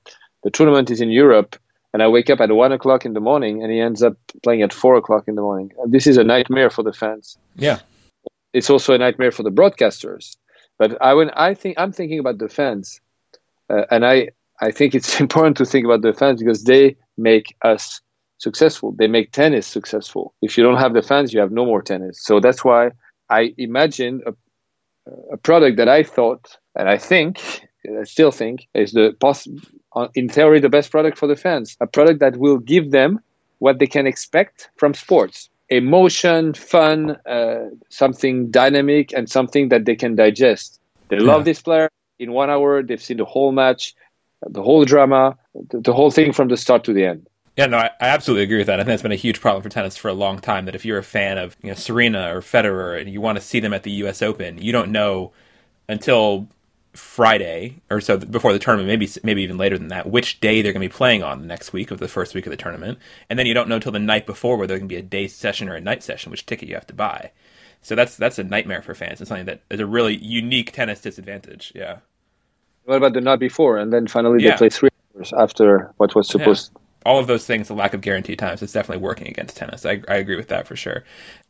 the 0.44 0.50
tournament 0.50 0.90
is 0.90 1.02
in 1.02 1.12
Europe 1.12 1.56
and 1.94 2.04
I 2.04 2.08
wake 2.08 2.30
up 2.30 2.42
at 2.42 2.52
one 2.52 2.72
o'clock 2.72 3.06
in 3.06 3.14
the 3.14 3.20
morning 3.20 3.62
and 3.62 3.72
he 3.72 3.80
ends 3.80 4.02
up 4.04 4.16
playing 4.44 4.64
at 4.64 4.74
four 4.74 4.96
o'clock 4.96 5.26
in 5.28 5.36
the 5.36 5.42
morning? 5.42 5.72
This 5.88 6.08
is 6.08 6.18
a 6.18 6.24
nightmare 6.24 6.70
for 6.70 6.84
the 6.84 6.94
fans. 6.94 7.38
Yeah. 7.56 7.80
It's 8.54 8.70
also 8.70 8.94
a 8.94 8.98
nightmare 8.98 9.32
for 9.32 9.44
the 9.44 9.52
broadcasters 9.52 10.36
but 10.82 11.00
I 11.00 11.14
when 11.14 11.30
I 11.36 11.54
think 11.54 11.76
I'm 11.78 11.92
thinking 11.92 12.18
about 12.18 12.40
the 12.40 12.50
fans, 12.50 13.00
uh, 13.70 13.86
and 13.92 14.04
I 14.04 14.30
I 14.62 14.72
think 14.72 14.96
it's 14.96 15.20
important 15.26 15.56
to 15.58 15.66
think 15.66 15.86
about 15.86 16.02
the 16.02 16.12
fans 16.12 16.42
because 16.42 16.64
they 16.64 16.96
make 17.20 17.56
us 17.62 18.02
successful. 18.40 18.96
They 18.98 19.06
make 19.08 19.32
tennis 19.32 19.68
successful. 19.68 20.34
If 20.42 20.58
you 20.58 20.64
don't 20.64 20.80
have 20.80 20.96
the 20.96 21.04
fans, 21.04 21.34
you 21.34 21.40
have 21.40 21.52
no 21.52 21.66
more 21.68 21.84
tennis. 21.84 22.26
So 22.26 22.40
that's 22.40 22.66
why 22.66 22.90
I 23.30 23.54
imagined 23.60 24.24
a, 24.26 24.34
a 25.32 25.38
product 25.38 25.78
that 25.78 25.88
I 25.88 26.02
thought 26.02 26.58
and 26.76 26.90
I 26.90 26.98
think 26.98 27.38
I 28.02 28.04
still 28.06 28.32
think 28.32 28.68
is 28.74 28.94
the 28.94 29.16
poss- 29.20 29.48
uh, 29.96 30.08
in 30.16 30.30
theory 30.30 30.60
the 30.60 30.76
best 30.78 30.90
product 30.90 31.16
for 31.20 31.28
the 31.28 31.36
fans. 31.36 31.78
A 31.80 31.86
product 31.86 32.20
that 32.22 32.38
will 32.38 32.58
give 32.58 32.90
them 32.90 33.20
what 33.60 33.78
they 33.78 33.86
can 33.86 34.08
expect 34.08 34.72
from 34.78 34.96
sports 34.96 35.51
emotion, 35.72 36.54
fun, 36.54 37.18
uh, 37.26 37.70
something 37.90 38.52
dynamic, 38.52 39.14
and 39.14 39.30
something 39.30 39.70
that 39.70 39.86
they 39.86 39.96
can 39.96 40.16
digest. 40.16 40.80
They 41.08 41.18
yeah. 41.18 41.24
love 41.24 41.46
this 41.46 41.62
player. 41.62 41.90
In 42.20 42.34
one 42.34 42.52
hour, 42.52 42.84
they've 42.84 43.02
seen 43.02 43.18
the 43.18 43.26
whole 43.26 43.52
match, 43.52 43.96
the 44.48 44.62
whole 44.62 44.86
drama, 44.86 45.38
the, 45.70 45.80
the 45.80 45.94
whole 45.94 46.12
thing 46.12 46.34
from 46.34 46.50
the 46.50 46.58
start 46.58 46.84
to 46.84 46.94
the 46.94 47.06
end. 47.06 47.28
Yeah, 47.58 47.66
no, 47.66 47.78
I, 47.78 47.90
I, 48.00 48.08
absolutely 48.08 48.44
agree 48.44 48.60
with 48.60 48.68
that. 48.68 48.80
I 48.80 48.84
think 48.84 48.90
that's 48.90 49.02
been 49.02 49.12
a 49.12 49.16
huge 49.16 49.42
problem 49.42 49.62
for 49.62 49.70
tennis 49.70 49.98
for 49.98 50.08
a 50.08 50.14
long 50.14 50.40
time. 50.40 50.66
That 50.66 50.76
if 50.76 50.86
you're 50.86 50.98
a 50.98 51.04
fan 51.04 51.38
of 51.38 51.58
you 51.62 51.70
know 51.70 51.76
Serena 51.76 52.36
or 52.36 52.42
Federer 52.42 53.00
and 53.00 53.10
you 53.10 53.20
want 53.20 53.38
to 53.38 53.44
see 53.44 53.60
them 53.60 53.74
at 53.74 53.84
the 53.84 53.92
U.S. 53.92 54.22
Open, 54.22 54.58
you 54.58 54.72
don't 54.72 54.92
know 54.92 55.32
until 55.90 56.48
Friday 56.94 57.78
or 57.90 58.02
so 58.02 58.18
before 58.18 58.52
the 58.52 58.60
tournament, 58.60 58.88
maybe 58.88 59.10
maybe 59.24 59.44
even 59.44 59.58
later 59.58 59.78
than 59.78 59.88
that, 59.88 60.10
which 60.10 60.40
day 60.42 60.62
they're 60.62 60.74
going 60.74 60.82
to 60.82 60.90
be 60.90 60.98
playing 60.98 61.24
on 61.24 61.40
the 61.40 61.48
next 61.48 61.72
week 61.72 61.90
of 61.90 62.00
the 62.00 62.08
first 62.08 62.36
week 62.36 62.46
of 62.46 62.52
the 62.52 62.58
tournament, 62.58 63.00
and 63.30 63.40
then 63.40 63.46
you 63.46 63.54
don't 63.54 63.70
know 63.70 63.76
until 63.76 63.94
the 63.94 64.00
night 64.00 64.26
before 64.26 64.58
whether 64.58 64.74
there 64.74 64.80
can 64.80 64.88
be 64.88 64.98
a 64.98 65.02
day 65.02 65.28
session 65.28 65.70
or 65.70 65.76
a 65.76 65.82
night 65.82 66.04
session, 66.04 66.32
which 66.32 66.46
ticket 66.46 66.68
you 66.68 66.76
have 66.76 66.88
to 66.88 66.94
buy. 66.94 67.32
So 67.82 67.96
that's 67.96 68.18
that's 68.18 68.40
a 68.40 68.44
nightmare 68.44 68.82
for 68.82 68.94
fans. 68.94 69.22
It's 69.22 69.30
something 69.30 69.46
that 69.46 69.62
is 69.70 69.80
a 69.80 69.86
really 69.86 70.18
unique 70.18 70.74
tennis 70.74 71.02
disadvantage. 71.02 71.72
Yeah. 71.74 71.98
What 72.84 72.98
about 72.98 73.14
the 73.14 73.22
night 73.22 73.40
before, 73.40 73.78
and 73.78 73.94
then 73.94 74.08
finally 74.08 74.44
yeah. 74.44 74.52
they 74.52 74.58
play 74.58 74.70
three 74.70 74.90
hours 75.16 75.32
after 75.34 75.94
what 75.98 76.14
was 76.14 76.28
supposed? 76.28 76.72
Yeah. 76.74 76.81
All 77.06 77.20
of 77.20 77.28
those 77.28 77.46
things, 77.46 77.68
the 77.68 77.74
lack 77.74 77.94
of 77.94 78.02
guaranteed 78.02 78.40
times, 78.40 78.62
is 78.62 78.72
definitely 78.72 79.02
working 79.02 79.28
against 79.28 79.58
tennis. 79.58 79.86
I, 79.86 80.02
I 80.08 80.16
agree 80.16 80.36
with 80.36 80.50
that 80.50 80.68
for 80.68 80.76
sure. 80.76 81.04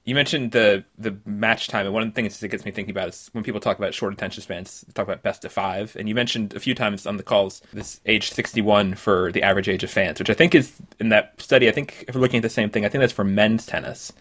You 0.05 0.15
mentioned 0.15 0.51
the 0.51 0.83
the 0.97 1.15
match 1.25 1.67
time, 1.67 1.85
and 1.85 1.93
one 1.93 2.03
of 2.03 2.09
the 2.09 2.15
things 2.15 2.39
that 2.39 2.47
gets 2.47 2.65
me 2.65 2.71
thinking 2.71 2.91
about 2.91 3.09
is 3.09 3.29
when 3.33 3.43
people 3.43 3.59
talk 3.59 3.77
about 3.77 3.93
short 3.93 4.13
attention 4.13 4.41
spans, 4.41 4.85
talk 4.93 5.05
about 5.05 5.21
best 5.23 5.45
of 5.45 5.51
five. 5.51 5.95
And 5.97 6.09
you 6.09 6.15
mentioned 6.15 6.53
a 6.53 6.59
few 6.59 6.73
times 6.73 7.05
on 7.05 7.17
the 7.17 7.23
calls 7.23 7.61
this 7.73 7.99
age 8.05 8.31
sixty 8.31 8.61
one 8.61 8.95
for 8.95 9.31
the 9.31 9.43
average 9.43 9.69
age 9.69 9.83
of 9.83 9.91
fans, 9.91 10.19
which 10.19 10.29
I 10.29 10.33
think 10.33 10.55
is 10.55 10.73
in 10.99 11.09
that 11.09 11.39
study. 11.39 11.67
I 11.67 11.71
think 11.71 12.05
if 12.07 12.15
we're 12.15 12.21
looking 12.21 12.37
at 12.37 12.43
the 12.43 12.49
same 12.49 12.69
thing, 12.69 12.85
I 12.85 12.89
think 12.89 13.01
that's 13.01 13.13
for 13.13 13.23
men's 13.23 13.65
tennis 13.65 14.11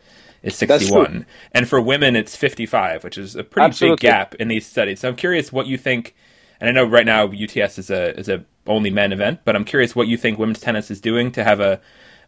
is 0.42 0.56
61 0.56 1.26
and 1.52 1.68
for 1.68 1.80
women 1.80 2.16
it's 2.16 2.34
55 2.34 3.04
which 3.04 3.18
is 3.18 3.36
a 3.36 3.44
pretty 3.44 3.66
Absolutely. 3.66 3.96
big 3.96 4.00
gap 4.00 4.34
in 4.36 4.48
these 4.48 4.66
studies 4.66 5.00
so 5.00 5.08
i'm 5.08 5.16
curious 5.16 5.52
what 5.52 5.66
you 5.66 5.76
think 5.76 6.14
and 6.60 6.68
i 6.68 6.72
know 6.72 6.84
right 6.84 7.06
now 7.06 7.26
uts 7.26 7.78
is 7.78 7.90
a 7.90 8.18
is 8.18 8.28
a 8.28 8.44
only 8.70 8.90
men 8.90 9.12
event 9.12 9.40
but 9.44 9.54
i'm 9.54 9.64
curious 9.64 9.94
what 9.94 10.06
you 10.08 10.16
think 10.16 10.38
women's 10.38 10.60
tennis 10.60 10.90
is 10.90 11.00
doing 11.00 11.30
to 11.30 11.44
have 11.44 11.60
a 11.60 11.80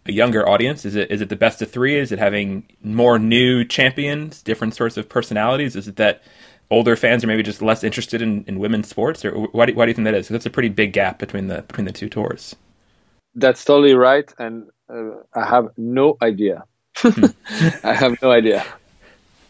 a 0.07 0.13
younger 0.13 0.49
audience? 0.49 0.85
Is 0.85 0.97
it 0.97 1.11
is 1.11 1.21
it 1.21 1.29
the 1.29 1.37
best 1.37 1.63
of 1.63 1.71
three? 1.71 1.99
Is 1.99 2.13
it 2.13 2.19
having 2.19 2.67
more 2.83 3.19
new 3.19 3.65
champions, 3.65 4.43
different 4.43 4.75
sorts 4.75 4.97
of 4.97 5.09
personalities? 5.09 5.77
Is 5.77 5.89
it 5.89 5.97
that 5.97 6.23
older 6.71 6.97
fans 6.97 7.23
are 7.23 7.27
maybe 7.27 7.43
just 7.43 7.63
less 7.63 7.85
interested 7.85 8.23
in, 8.23 8.45
in 8.47 8.59
women's 8.59 8.89
sports, 8.89 9.25
or 9.25 9.33
why 9.33 9.67
do, 9.67 9.75
why 9.75 9.85
do 9.85 9.91
you 9.91 9.95
think 9.95 10.07
that 10.07 10.15
is? 10.15 10.29
That's 10.29 10.47
a 10.47 10.51
pretty 10.51 10.71
big 10.71 10.93
gap 10.93 11.19
between 11.19 11.49
the 11.49 11.63
between 11.63 11.85
the 11.85 11.93
two 11.93 12.09
tours. 12.09 12.57
That's 13.35 13.65
totally 13.65 13.95
right, 13.95 14.33
and 14.39 14.69
uh, 14.93 15.23
I 15.35 15.47
have 15.47 15.69
no 15.77 16.17
idea. 16.21 16.65
Hmm. 16.97 17.27
I 17.85 17.95
have 17.95 18.21
no 18.23 18.31
idea. 18.31 18.65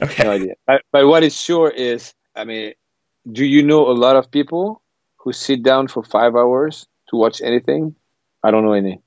Okay. 0.00 0.24
No 0.24 0.30
idea. 0.32 0.54
But, 0.66 0.82
but 0.92 1.06
what 1.06 1.22
is 1.22 1.40
sure 1.40 1.70
is, 1.70 2.12
I 2.36 2.44
mean, 2.44 2.74
do 3.30 3.44
you 3.44 3.62
know 3.62 3.88
a 3.88 3.94
lot 3.94 4.16
of 4.16 4.30
people 4.30 4.82
who 5.22 5.32
sit 5.32 5.62
down 5.62 5.88
for 5.88 6.02
five 6.02 6.34
hours 6.34 6.86
to 7.08 7.16
watch 7.16 7.40
anything? 7.40 7.94
I 8.42 8.50
don't 8.50 8.64
know 8.64 8.72
any. 8.72 9.00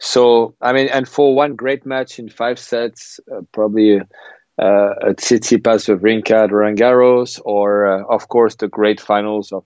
So 0.00 0.54
I 0.60 0.72
mean, 0.72 0.88
and 0.88 1.08
for 1.08 1.34
one 1.34 1.54
great 1.54 1.84
match 1.84 2.18
in 2.18 2.28
five 2.28 2.58
sets, 2.58 3.20
uh, 3.32 3.42
probably 3.52 4.00
uh, 4.00 4.90
a 5.02 5.14
Tsitsipas 5.14 5.88
Wawrinka 5.88 6.44
at 6.44 6.52
Roland 6.52 7.40
or 7.44 7.86
uh, 7.86 8.04
of 8.08 8.28
course 8.28 8.54
the 8.56 8.68
great 8.68 9.00
finals 9.00 9.52
of 9.52 9.64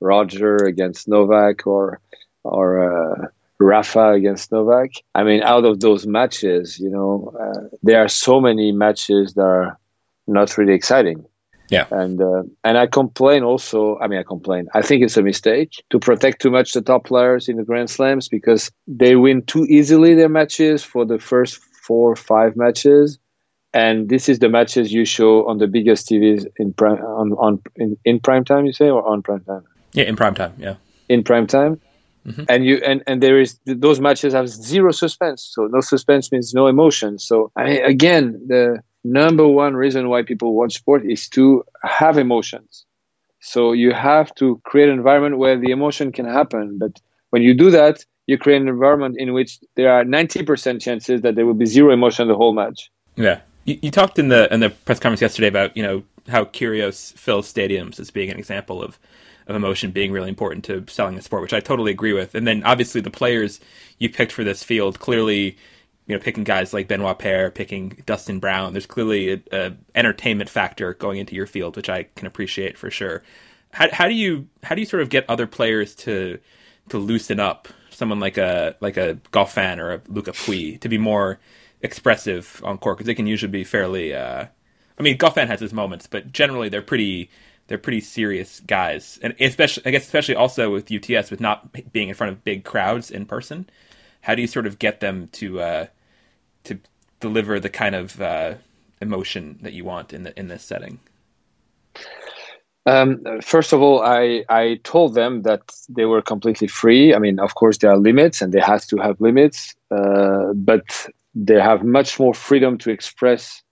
Roger 0.00 0.56
against 0.56 1.08
Novak, 1.08 1.66
or 1.66 2.00
or 2.44 2.68
uh, 2.84 3.26
Rafa 3.58 4.10
against 4.12 4.52
Novak. 4.52 4.90
I 5.14 5.24
mean, 5.24 5.42
out 5.42 5.64
of 5.64 5.80
those 5.80 6.06
matches, 6.06 6.78
you 6.78 6.90
know, 6.90 7.32
uh, 7.40 7.76
there 7.82 8.00
are 8.00 8.08
so 8.08 8.40
many 8.40 8.72
matches 8.72 9.34
that 9.34 9.42
are 9.42 9.78
not 10.26 10.56
really 10.56 10.74
exciting. 10.74 11.24
Yeah. 11.68 11.86
And 11.90 12.20
uh, 12.20 12.42
and 12.64 12.78
I 12.78 12.86
complain 12.86 13.42
also. 13.42 13.98
I 13.98 14.08
mean, 14.08 14.18
I 14.18 14.22
complain. 14.22 14.68
I 14.74 14.82
think 14.82 15.02
it's 15.02 15.16
a 15.16 15.22
mistake 15.22 15.82
to 15.90 15.98
protect 15.98 16.40
too 16.40 16.50
much 16.50 16.72
the 16.72 16.80
top 16.80 17.04
players 17.04 17.48
in 17.48 17.56
the 17.56 17.64
Grand 17.64 17.90
Slams 17.90 18.28
because 18.28 18.70
they 18.86 19.16
win 19.16 19.42
too 19.42 19.64
easily 19.66 20.14
their 20.14 20.28
matches 20.28 20.82
for 20.82 21.04
the 21.04 21.18
first 21.18 21.56
four 21.56 22.12
or 22.12 22.16
five 22.16 22.56
matches, 22.56 23.18
and 23.74 24.08
this 24.08 24.28
is 24.28 24.38
the 24.38 24.48
matches 24.48 24.92
you 24.92 25.04
show 25.04 25.46
on 25.46 25.58
the 25.58 25.66
biggest 25.66 26.08
TVs 26.08 26.46
in 26.56 26.72
prime 26.72 27.02
on 27.02 27.32
on 27.32 27.60
in, 27.76 27.96
in 28.04 28.18
prime 28.20 28.44
time. 28.44 28.64
You 28.64 28.72
say 28.72 28.88
or 28.88 29.06
on 29.06 29.22
prime 29.22 29.44
time? 29.44 29.64
Yeah, 29.92 30.04
in 30.04 30.16
prime 30.16 30.34
time. 30.34 30.54
Yeah. 30.58 30.74
In 31.08 31.22
prime 31.22 31.46
time. 31.46 31.80
Mm-hmm. 32.26 32.44
And 32.48 32.64
you 32.64 32.76
and, 32.84 33.02
and 33.06 33.22
there 33.22 33.40
is 33.40 33.58
those 33.64 34.00
matches 34.00 34.32
have 34.32 34.48
zero 34.48 34.92
suspense, 34.92 35.50
so 35.54 35.66
no 35.66 35.80
suspense 35.80 36.30
means 36.32 36.52
no 36.52 36.66
emotion. 36.66 37.18
So 37.18 37.50
I 37.56 37.64
mean, 37.64 37.84
again, 37.84 38.40
the 38.46 38.82
number 39.12 39.46
one 39.46 39.74
reason 39.74 40.08
why 40.08 40.22
people 40.22 40.54
watch 40.54 40.74
sport 40.74 41.04
is 41.04 41.28
to 41.30 41.64
have 41.82 42.18
emotions. 42.18 42.84
So 43.40 43.72
you 43.72 43.92
have 43.92 44.34
to 44.36 44.60
create 44.64 44.88
an 44.88 44.96
environment 44.96 45.38
where 45.38 45.58
the 45.58 45.70
emotion 45.70 46.12
can 46.12 46.26
happen. 46.26 46.78
But 46.78 47.00
when 47.30 47.42
you 47.42 47.54
do 47.54 47.70
that, 47.70 48.04
you 48.26 48.36
create 48.36 48.60
an 48.60 48.68
environment 48.68 49.16
in 49.18 49.32
which 49.32 49.58
there 49.76 49.90
are 49.92 50.04
90% 50.04 50.80
chances 50.80 51.22
that 51.22 51.34
there 51.34 51.46
will 51.46 51.54
be 51.54 51.66
zero 51.66 51.92
emotion 51.92 52.28
the 52.28 52.34
whole 52.34 52.52
match. 52.52 52.90
Yeah. 53.16 53.40
You, 53.64 53.78
you 53.82 53.90
talked 53.90 54.18
in 54.18 54.28
the 54.28 54.52
in 54.52 54.60
the 54.60 54.70
press 54.70 54.98
conference 54.98 55.22
yesterday 55.22 55.48
about, 55.48 55.76
you 55.76 55.82
know, 55.82 56.02
how 56.28 56.44
Kyrgios 56.44 57.14
fills 57.14 57.52
stadiums 57.52 57.98
as 57.98 58.10
being 58.10 58.30
an 58.30 58.38
example 58.38 58.82
of 58.82 58.98
of 59.46 59.56
emotion 59.56 59.90
being 59.90 60.12
really 60.12 60.28
important 60.28 60.64
to 60.66 60.84
selling 60.88 61.14
the 61.14 61.22
sport, 61.22 61.42
which 61.42 61.54
I 61.54 61.60
totally 61.60 61.90
agree 61.90 62.12
with. 62.12 62.34
And 62.34 62.46
then 62.46 62.62
obviously 62.64 63.00
the 63.00 63.10
players 63.10 63.60
you 63.98 64.10
picked 64.10 64.32
for 64.32 64.44
this 64.44 64.62
field 64.62 64.98
clearly 64.98 65.56
you 66.08 66.16
know, 66.16 66.20
picking 66.20 66.42
guys 66.42 66.72
like 66.72 66.88
Benoit 66.88 67.18
Paire, 67.18 67.50
picking 67.50 68.02
Dustin 68.06 68.40
Brown. 68.40 68.72
There's 68.72 68.86
clearly 68.86 69.34
a, 69.34 69.40
a, 69.52 69.72
entertainment 69.94 70.48
factor 70.48 70.94
going 70.94 71.18
into 71.18 71.34
your 71.34 71.46
field, 71.46 71.76
which 71.76 71.90
I 71.90 72.04
can 72.16 72.26
appreciate 72.26 72.78
for 72.78 72.90
sure. 72.90 73.22
How, 73.72 73.88
how 73.92 74.08
do 74.08 74.14
you 74.14 74.48
how 74.62 74.74
do 74.74 74.80
you 74.80 74.86
sort 74.86 75.02
of 75.02 75.10
get 75.10 75.28
other 75.28 75.46
players 75.46 75.94
to 75.96 76.38
to 76.88 76.98
loosen 76.98 77.38
up? 77.38 77.68
Someone 77.90 78.20
like 78.20 78.38
a 78.38 78.74
like 78.80 78.96
a 78.96 79.18
Goffin 79.32 79.78
or 79.78 79.94
a 79.94 80.02
Luca 80.08 80.32
Pouille 80.32 80.80
to 80.80 80.88
be 80.88 80.96
more 80.96 81.38
expressive 81.82 82.62
on 82.64 82.78
court 82.78 82.96
because 82.96 83.06
they 83.06 83.14
can 83.14 83.26
usually 83.26 83.52
be 83.52 83.64
fairly. 83.64 84.14
Uh, 84.14 84.46
I 84.98 85.02
mean, 85.02 85.18
Goffin 85.18 85.46
has 85.46 85.60
his 85.60 85.74
moments, 85.74 86.06
but 86.06 86.32
generally 86.32 86.70
they're 86.70 86.80
pretty 86.80 87.28
they're 87.66 87.76
pretty 87.76 88.00
serious 88.00 88.60
guys, 88.60 89.18
and 89.22 89.34
especially 89.38 89.84
I 89.84 89.90
guess 89.90 90.04
especially 90.04 90.36
also 90.36 90.72
with 90.72 90.90
UTS 90.90 91.30
with 91.30 91.40
not 91.40 91.92
being 91.92 92.08
in 92.08 92.14
front 92.14 92.32
of 92.32 92.44
big 92.44 92.64
crowds 92.64 93.10
in 93.10 93.26
person. 93.26 93.68
How 94.22 94.34
do 94.34 94.40
you 94.40 94.48
sort 94.48 94.66
of 94.66 94.78
get 94.78 95.00
them 95.00 95.28
to 95.32 95.60
uh, 95.60 95.86
to 96.68 96.78
deliver 97.20 97.58
the 97.60 97.68
kind 97.68 97.94
of 97.94 98.20
uh, 98.20 98.54
emotion 99.00 99.58
that 99.62 99.72
you 99.72 99.84
want 99.84 100.12
in 100.12 100.22
the 100.24 100.38
in 100.38 100.48
this 100.48 100.62
setting? 100.62 101.00
Um, 102.86 103.22
first 103.42 103.74
of 103.74 103.82
all, 103.82 104.02
I, 104.02 104.44
I 104.48 104.80
told 104.82 105.14
them 105.14 105.42
that 105.42 105.60
they 105.90 106.06
were 106.06 106.22
completely 106.22 106.68
free. 106.68 107.14
I 107.14 107.18
mean, 107.18 107.38
of 107.38 107.54
course, 107.54 107.78
there 107.78 107.90
are 107.90 107.98
limits 107.98 108.40
and 108.40 108.50
they 108.50 108.60
have 108.60 108.86
to 108.86 108.96
have 108.96 109.20
limits, 109.20 109.74
uh, 109.90 110.54
but 110.54 111.06
they 111.34 111.60
have 111.60 111.84
much 111.84 112.18
more 112.18 112.32
freedom 112.32 112.78
to 112.78 112.90
express 112.90 113.62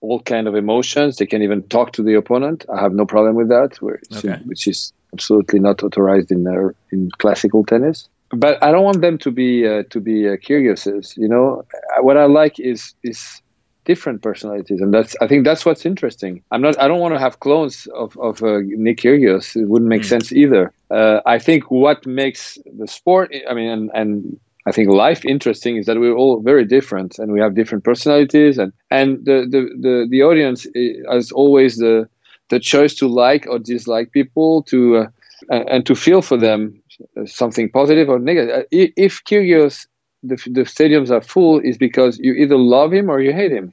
all 0.00 0.20
kind 0.20 0.48
of 0.48 0.56
emotions. 0.56 1.16
They 1.16 1.26
can 1.26 1.42
even 1.42 1.62
talk 1.68 1.92
to 1.92 2.02
the 2.02 2.14
opponent. 2.14 2.66
I 2.68 2.80
have 2.80 2.92
no 2.92 3.06
problem 3.06 3.36
with 3.36 3.48
that, 3.50 3.80
which, 3.80 4.02
okay. 4.16 4.40
which 4.46 4.66
is 4.66 4.92
absolutely 5.12 5.60
not 5.60 5.84
authorized 5.84 6.32
in 6.32 6.46
uh, 6.48 6.72
in 6.90 7.10
classical 7.18 7.64
tennis 7.64 8.08
but 8.30 8.62
I 8.62 8.70
don't 8.72 8.84
want 8.84 9.00
them 9.00 9.18
to 9.18 9.30
be 9.30 9.66
uh, 9.66 9.84
to 9.90 10.00
be 10.00 10.28
uh, 10.28 10.36
Kyrgioses. 10.36 11.16
You 11.16 11.28
know, 11.28 11.64
what 12.00 12.16
I 12.16 12.24
like 12.24 12.58
is 12.58 12.94
is 13.02 13.42
different 13.84 14.22
personalities, 14.22 14.80
and 14.80 14.92
that's 14.92 15.16
I 15.20 15.26
think 15.26 15.44
that's 15.44 15.64
what's 15.64 15.86
interesting. 15.86 16.42
I'm 16.50 16.60
not 16.60 16.78
I 16.78 16.88
don't 16.88 17.00
want 17.00 17.14
to 17.14 17.20
have 17.20 17.40
clones 17.40 17.86
of 17.94 18.16
of 18.18 18.42
uh, 18.42 18.58
Nick 18.62 18.98
Kyrgios. 18.98 19.56
It 19.56 19.68
wouldn't 19.68 19.88
make 19.88 20.02
mm. 20.02 20.08
sense 20.08 20.32
either. 20.32 20.72
Uh, 20.90 21.20
I 21.26 21.38
think 21.38 21.70
what 21.70 22.06
makes 22.06 22.58
the 22.78 22.86
sport, 22.86 23.34
I 23.48 23.54
mean, 23.54 23.68
and, 23.68 23.90
and 23.94 24.40
I 24.66 24.72
think 24.72 24.90
life 24.90 25.24
interesting 25.24 25.76
is 25.76 25.86
that 25.86 25.98
we're 25.98 26.14
all 26.14 26.40
very 26.40 26.64
different 26.64 27.18
and 27.18 27.32
we 27.32 27.40
have 27.40 27.54
different 27.54 27.84
personalities, 27.84 28.58
and 28.58 28.72
and 28.90 29.24
the 29.24 29.46
the 29.48 29.70
the, 29.80 30.06
the 30.10 30.22
audience 30.22 30.66
has 31.10 31.30
always 31.32 31.76
the 31.76 32.08
the 32.48 32.60
choice 32.60 32.94
to 32.96 33.06
like 33.08 33.46
or 33.48 33.58
dislike 33.58 34.12
people 34.12 34.62
to 34.64 34.96
uh, 34.98 35.06
and 35.50 35.86
to 35.86 35.94
feel 35.94 36.22
for 36.22 36.36
them 36.36 36.80
something 37.26 37.70
positive 37.70 38.08
or 38.08 38.18
negative. 38.18 38.60
Uh, 38.60 38.62
if 38.70 39.22
Kyrgios, 39.24 39.86
the, 40.22 40.36
the 40.46 40.62
stadiums 40.62 41.10
are 41.10 41.20
full, 41.20 41.60
is 41.60 41.76
because 41.78 42.18
you 42.18 42.34
either 42.34 42.56
love 42.56 42.92
him 42.92 43.10
or 43.10 43.20
you 43.20 43.32
hate 43.32 43.52
him. 43.52 43.72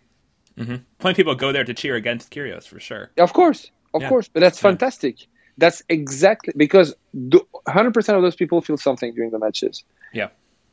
Mm-hmm. 0.58 0.76
Plenty 1.00 1.14
of 1.14 1.18
people 1.18 1.36
go 1.36 1.52
there 1.52 1.64
to 1.64 1.74
cheer 1.74 1.96
against 1.96 2.32
Kyrgios 2.32 2.68
for 2.68 2.80
sure. 2.80 3.12
Of 3.18 3.34
course, 3.34 3.72
of 3.94 4.02
yeah. 4.02 4.10
course, 4.10 4.28
but 4.28 4.42
that's 4.42 4.60
yeah. 4.60 4.70
fantastic. 4.70 5.28
That's 5.58 5.84
exactly 5.90 6.54
because 6.58 6.96
100% 7.16 8.16
of 8.16 8.22
those 8.22 8.36
people 8.36 8.62
feel 8.62 8.78
something 8.78 9.14
during 9.14 9.32
the 9.32 9.40
matches. 9.40 9.84
Yeah. 10.14 10.30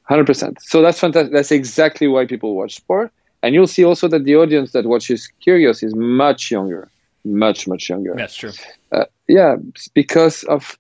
100%. 0.09 0.57
So 0.61 0.83
that's 0.83 0.99
fantastic. 0.99 1.33
That's 1.33 1.52
exactly 1.52 2.09
why 2.09 2.26
people 2.26 2.57
watch 2.57 2.76
sport. 2.76 3.12
And 3.42 3.54
you'll 3.54 3.66
see 3.66 3.85
also 3.85 4.09
that 4.09 4.25
the 4.25 4.37
audience 4.37 4.73
that 4.73 4.87
watches 4.87 5.30
Kyrgios 5.47 5.83
is 5.83 5.95
much 5.95 6.50
younger, 6.50 6.90
much, 7.25 7.69
much 7.69 7.88
younger. 7.88 8.14
That's 8.16 8.37
true. 8.37 8.52
Uh, 8.92 9.04
yeah, 9.28 9.57
because 9.95 10.42
of 10.45 10.78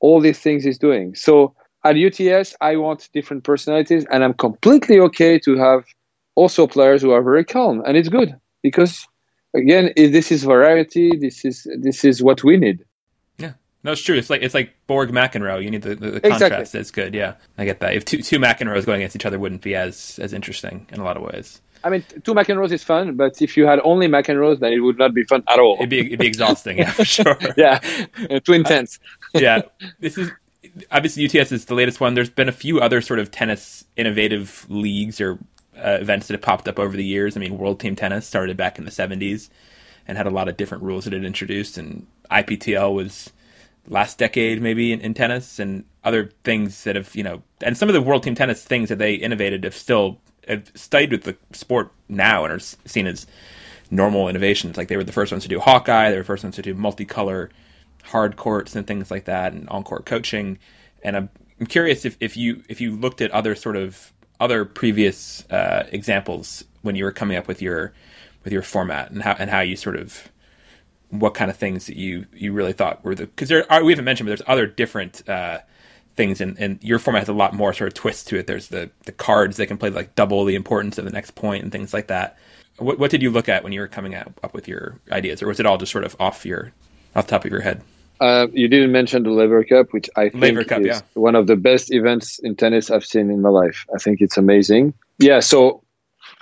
all 0.00 0.20
these 0.20 0.38
things 0.38 0.64
he's 0.64 0.78
doing. 0.78 1.14
So 1.14 1.54
at 1.84 1.96
UTS, 1.96 2.54
I 2.60 2.76
want 2.76 3.08
different 3.12 3.44
personalities, 3.44 4.04
and 4.10 4.22
I'm 4.24 4.34
completely 4.34 4.98
okay 5.00 5.38
to 5.40 5.56
have 5.56 5.84
also 6.34 6.66
players 6.66 7.02
who 7.02 7.12
are 7.12 7.22
very 7.22 7.44
calm, 7.44 7.82
and 7.86 7.96
it's 7.96 8.08
good 8.08 8.34
because 8.62 9.06
again, 9.54 9.92
this 9.96 10.30
is 10.30 10.44
variety. 10.44 11.16
This 11.16 11.44
is 11.44 11.66
this 11.78 12.04
is 12.04 12.22
what 12.22 12.44
we 12.44 12.56
need. 12.56 12.84
Yeah, 13.38 13.52
no, 13.82 13.92
it's 13.92 14.02
true. 14.02 14.16
It's 14.16 14.30
like 14.30 14.42
it's 14.42 14.54
like 14.54 14.74
Borg 14.86 15.10
McEnroe. 15.10 15.62
You 15.62 15.70
need 15.70 15.82
the, 15.82 15.94
the, 15.94 16.10
the 16.12 16.20
contrast. 16.20 16.42
Exactly. 16.52 16.80
It's 16.80 16.90
good. 16.90 17.14
Yeah, 17.14 17.34
I 17.58 17.64
get 17.64 17.80
that. 17.80 17.94
If 17.94 18.04
two 18.04 18.22
two 18.22 18.38
McEnroes 18.38 18.86
going 18.86 19.00
against 19.00 19.16
each 19.16 19.26
other 19.26 19.38
wouldn't 19.38 19.62
be 19.62 19.74
as 19.74 20.18
as 20.20 20.32
interesting 20.32 20.86
in 20.90 21.00
a 21.00 21.04
lot 21.04 21.16
of 21.16 21.22
ways. 21.22 21.60
I 21.82 21.90
mean, 21.90 22.04
two 22.24 22.34
McEnroes 22.34 22.72
is 22.72 22.84
fun, 22.84 23.16
but 23.16 23.40
if 23.40 23.56
you 23.56 23.66
had 23.66 23.80
only 23.84 24.06
McEnroes, 24.06 24.60
then 24.60 24.72
it 24.72 24.80
would 24.80 24.98
not 24.98 25.14
be 25.14 25.24
fun 25.24 25.42
at 25.48 25.58
all. 25.58 25.76
It'd 25.76 25.88
be 25.88 26.00
it'd 26.00 26.18
be 26.18 26.26
exhausting, 26.26 26.78
yeah, 26.78 26.90
for 26.90 27.04
sure. 27.16 27.38
yeah, 27.56 27.78
too 28.44 28.52
intense. 28.52 28.98
yeah, 29.34 29.62
this 30.00 30.18
is 30.18 30.30
obviously 30.90 31.24
UTS 31.24 31.52
is 31.52 31.64
the 31.66 31.74
latest 31.74 32.00
one. 32.00 32.14
There's 32.14 32.30
been 32.30 32.48
a 32.48 32.52
few 32.52 32.80
other 32.80 33.00
sort 33.00 33.18
of 33.18 33.30
tennis 33.30 33.84
innovative 33.96 34.66
leagues 34.68 35.20
or 35.20 35.38
uh, 35.76 35.98
events 36.00 36.26
that 36.26 36.34
have 36.34 36.42
popped 36.42 36.68
up 36.68 36.78
over 36.78 36.96
the 36.96 37.04
years. 37.04 37.36
I 37.36 37.40
mean, 37.40 37.56
World 37.56 37.80
Team 37.80 37.96
Tennis 37.96 38.26
started 38.26 38.56
back 38.56 38.78
in 38.78 38.84
the 38.84 38.90
70s 38.90 39.48
and 40.06 40.18
had 40.18 40.26
a 40.26 40.30
lot 40.30 40.48
of 40.48 40.56
different 40.56 40.82
rules 40.82 41.04
that 41.04 41.14
it 41.14 41.24
introduced, 41.24 41.78
and 41.78 42.06
IPTL 42.30 42.94
was 42.94 43.30
last 43.88 44.18
decade 44.18 44.60
maybe 44.60 44.92
in, 44.92 45.00
in, 45.00 45.14
tennis 45.14 45.58
and 45.58 45.84
other 46.04 46.30
things 46.44 46.84
that 46.84 46.96
have 46.96 47.14
you 47.16 47.22
know 47.22 47.42
and 47.62 47.76
some 47.78 47.88
of 47.88 47.94
the 47.94 48.00
world 48.00 48.22
team 48.22 48.34
tennis 48.34 48.62
things 48.62 48.90
that 48.90 48.98
they 48.98 49.14
innovated 49.14 49.64
have 49.64 49.74
still 49.74 50.18
have 50.48 50.70
stayed 50.74 51.10
with 51.12 51.24
the 51.24 51.36
sport 51.52 51.92
now 52.08 52.44
and 52.44 52.52
are 52.52 52.58
seen 52.58 53.06
as 53.06 53.26
normal 53.90 54.28
innovations. 54.28 54.76
Like 54.76 54.88
they 54.88 54.96
were 54.96 55.04
the 55.04 55.12
first 55.12 55.32
ones 55.32 55.42
to 55.44 55.48
do 55.48 55.60
hawkeye 55.60 56.10
they 56.10 56.16
were 56.16 56.22
the 56.22 56.26
first 56.26 56.44
ones 56.44 56.56
to 56.56 56.62
do 56.62 56.74
multicolor 56.74 57.50
hard 58.04 58.36
courts 58.36 58.74
and 58.74 58.86
things 58.86 59.10
like 59.10 59.26
that 59.26 59.52
and 59.52 59.68
on 59.68 59.84
court 59.84 60.06
coaching. 60.06 60.58
And 61.02 61.16
I'm, 61.16 61.28
I'm 61.58 61.66
curious 61.66 62.04
if, 62.04 62.16
if 62.20 62.36
you 62.36 62.62
if 62.68 62.80
you 62.80 62.96
looked 62.96 63.20
at 63.20 63.30
other 63.30 63.54
sort 63.54 63.76
of 63.76 64.12
other 64.38 64.64
previous 64.64 65.44
uh, 65.50 65.86
examples 65.92 66.64
when 66.82 66.96
you 66.96 67.04
were 67.04 67.12
coming 67.12 67.36
up 67.36 67.46
with 67.46 67.60
your 67.60 67.92
with 68.42 68.52
your 68.52 68.62
format 68.62 69.10
and 69.10 69.22
how 69.22 69.32
and 69.38 69.50
how 69.50 69.60
you 69.60 69.76
sort 69.76 69.96
of 69.96 70.30
what 71.10 71.34
kind 71.34 71.50
of 71.50 71.56
things 71.56 71.86
that 71.86 71.96
you 71.96 72.26
you 72.32 72.52
really 72.52 72.72
thought 72.72 73.04
were 73.04 73.14
the 73.14 73.26
because 73.26 73.48
there 73.48 73.70
are 73.70 73.84
we 73.84 73.92
haven't 73.92 74.04
mentioned 74.04 74.26
but 74.26 74.30
there's 74.30 74.48
other 74.48 74.66
different 74.66 75.28
uh, 75.28 75.58
things 76.16 76.40
and, 76.40 76.58
and 76.58 76.82
your 76.82 76.98
format 76.98 77.20
has 77.20 77.28
a 77.28 77.32
lot 77.32 77.54
more 77.54 77.72
sort 77.72 77.88
of 77.88 77.94
twists 77.94 78.24
to 78.24 78.36
it 78.36 78.46
there's 78.46 78.68
the 78.68 78.90
the 79.04 79.12
cards 79.12 79.56
that 79.56 79.66
can 79.66 79.78
play 79.78 79.90
like 79.90 80.14
double 80.14 80.44
the 80.44 80.54
importance 80.54 80.98
of 80.98 81.04
the 81.04 81.10
next 81.10 81.34
point 81.34 81.62
and 81.62 81.72
things 81.72 81.94
like 81.94 82.08
that 82.08 82.36
what 82.78 82.98
what 82.98 83.10
did 83.10 83.22
you 83.22 83.30
look 83.30 83.48
at 83.48 83.62
when 83.62 83.72
you 83.72 83.80
were 83.80 83.88
coming 83.88 84.14
up, 84.14 84.38
up 84.42 84.54
with 84.54 84.68
your 84.68 84.98
ideas 85.12 85.42
or 85.42 85.46
was 85.46 85.60
it 85.60 85.66
all 85.66 85.78
just 85.78 85.92
sort 85.92 86.04
of 86.04 86.16
off 86.18 86.44
your 86.44 86.72
off 87.14 87.26
the 87.26 87.30
top 87.30 87.44
of 87.44 87.50
your 87.50 87.60
head 87.60 87.82
uh, 88.20 88.48
you 88.52 88.68
didn't 88.68 88.92
mention 88.92 89.22
the 89.22 89.30
Laver 89.30 89.64
Cup, 89.64 89.92
which 89.92 90.10
I 90.14 90.28
think 90.28 90.68
Cup, 90.68 90.82
is 90.82 90.86
yeah. 90.86 91.00
one 91.14 91.34
of 91.34 91.46
the 91.46 91.56
best 91.56 91.90
events 91.90 92.38
in 92.40 92.54
tennis 92.54 92.90
I've 92.90 93.04
seen 93.04 93.30
in 93.30 93.40
my 93.40 93.48
life. 93.48 93.86
I 93.94 93.98
think 93.98 94.20
it's 94.20 94.36
amazing. 94.36 94.92
Yeah, 95.18 95.40
so 95.40 95.82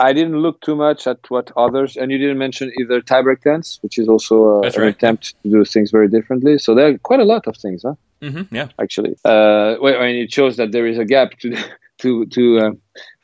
I 0.01 0.13
didn't 0.13 0.39
look 0.39 0.61
too 0.61 0.75
much 0.75 1.07
at 1.07 1.19
what 1.31 1.53
others, 1.57 1.97
and 1.97 2.11
you 2.11 2.19
didn't 2.19 2.39
mention 2.39 2.73
either 2.81 3.01
tiebreak 3.01 3.43
tennis, 3.43 3.79
which 3.83 3.97
is 3.97 4.09
also 4.09 4.63
uh, 4.63 4.71
an 4.75 4.83
attempt 4.83 5.41
to 5.43 5.51
do 5.51 5.65
things 5.65 5.93
very 5.93 6.09
differently. 6.09 6.59
So 6.59 6.75
there 6.75 6.89
are 6.89 6.99
quite 6.99 7.21
a 7.21 7.25
lot 7.25 7.47
of 7.47 7.57
things, 7.57 7.83
huh? 7.83 7.95
Mm-hmm, 8.23 8.55
yeah, 8.55 8.69
actually. 8.81 9.13
Uh, 9.25 9.77
well, 9.81 9.97
I 9.97 10.07
mean, 10.07 10.17
it 10.17 10.33
shows 10.33 10.57
that 10.57 10.73
there 10.73 10.87
is 10.87 10.99
a 10.99 11.05
gap 11.05 11.39
to 11.41 11.57
to 11.99 12.27
to 12.27 12.59
uh, 12.59 12.71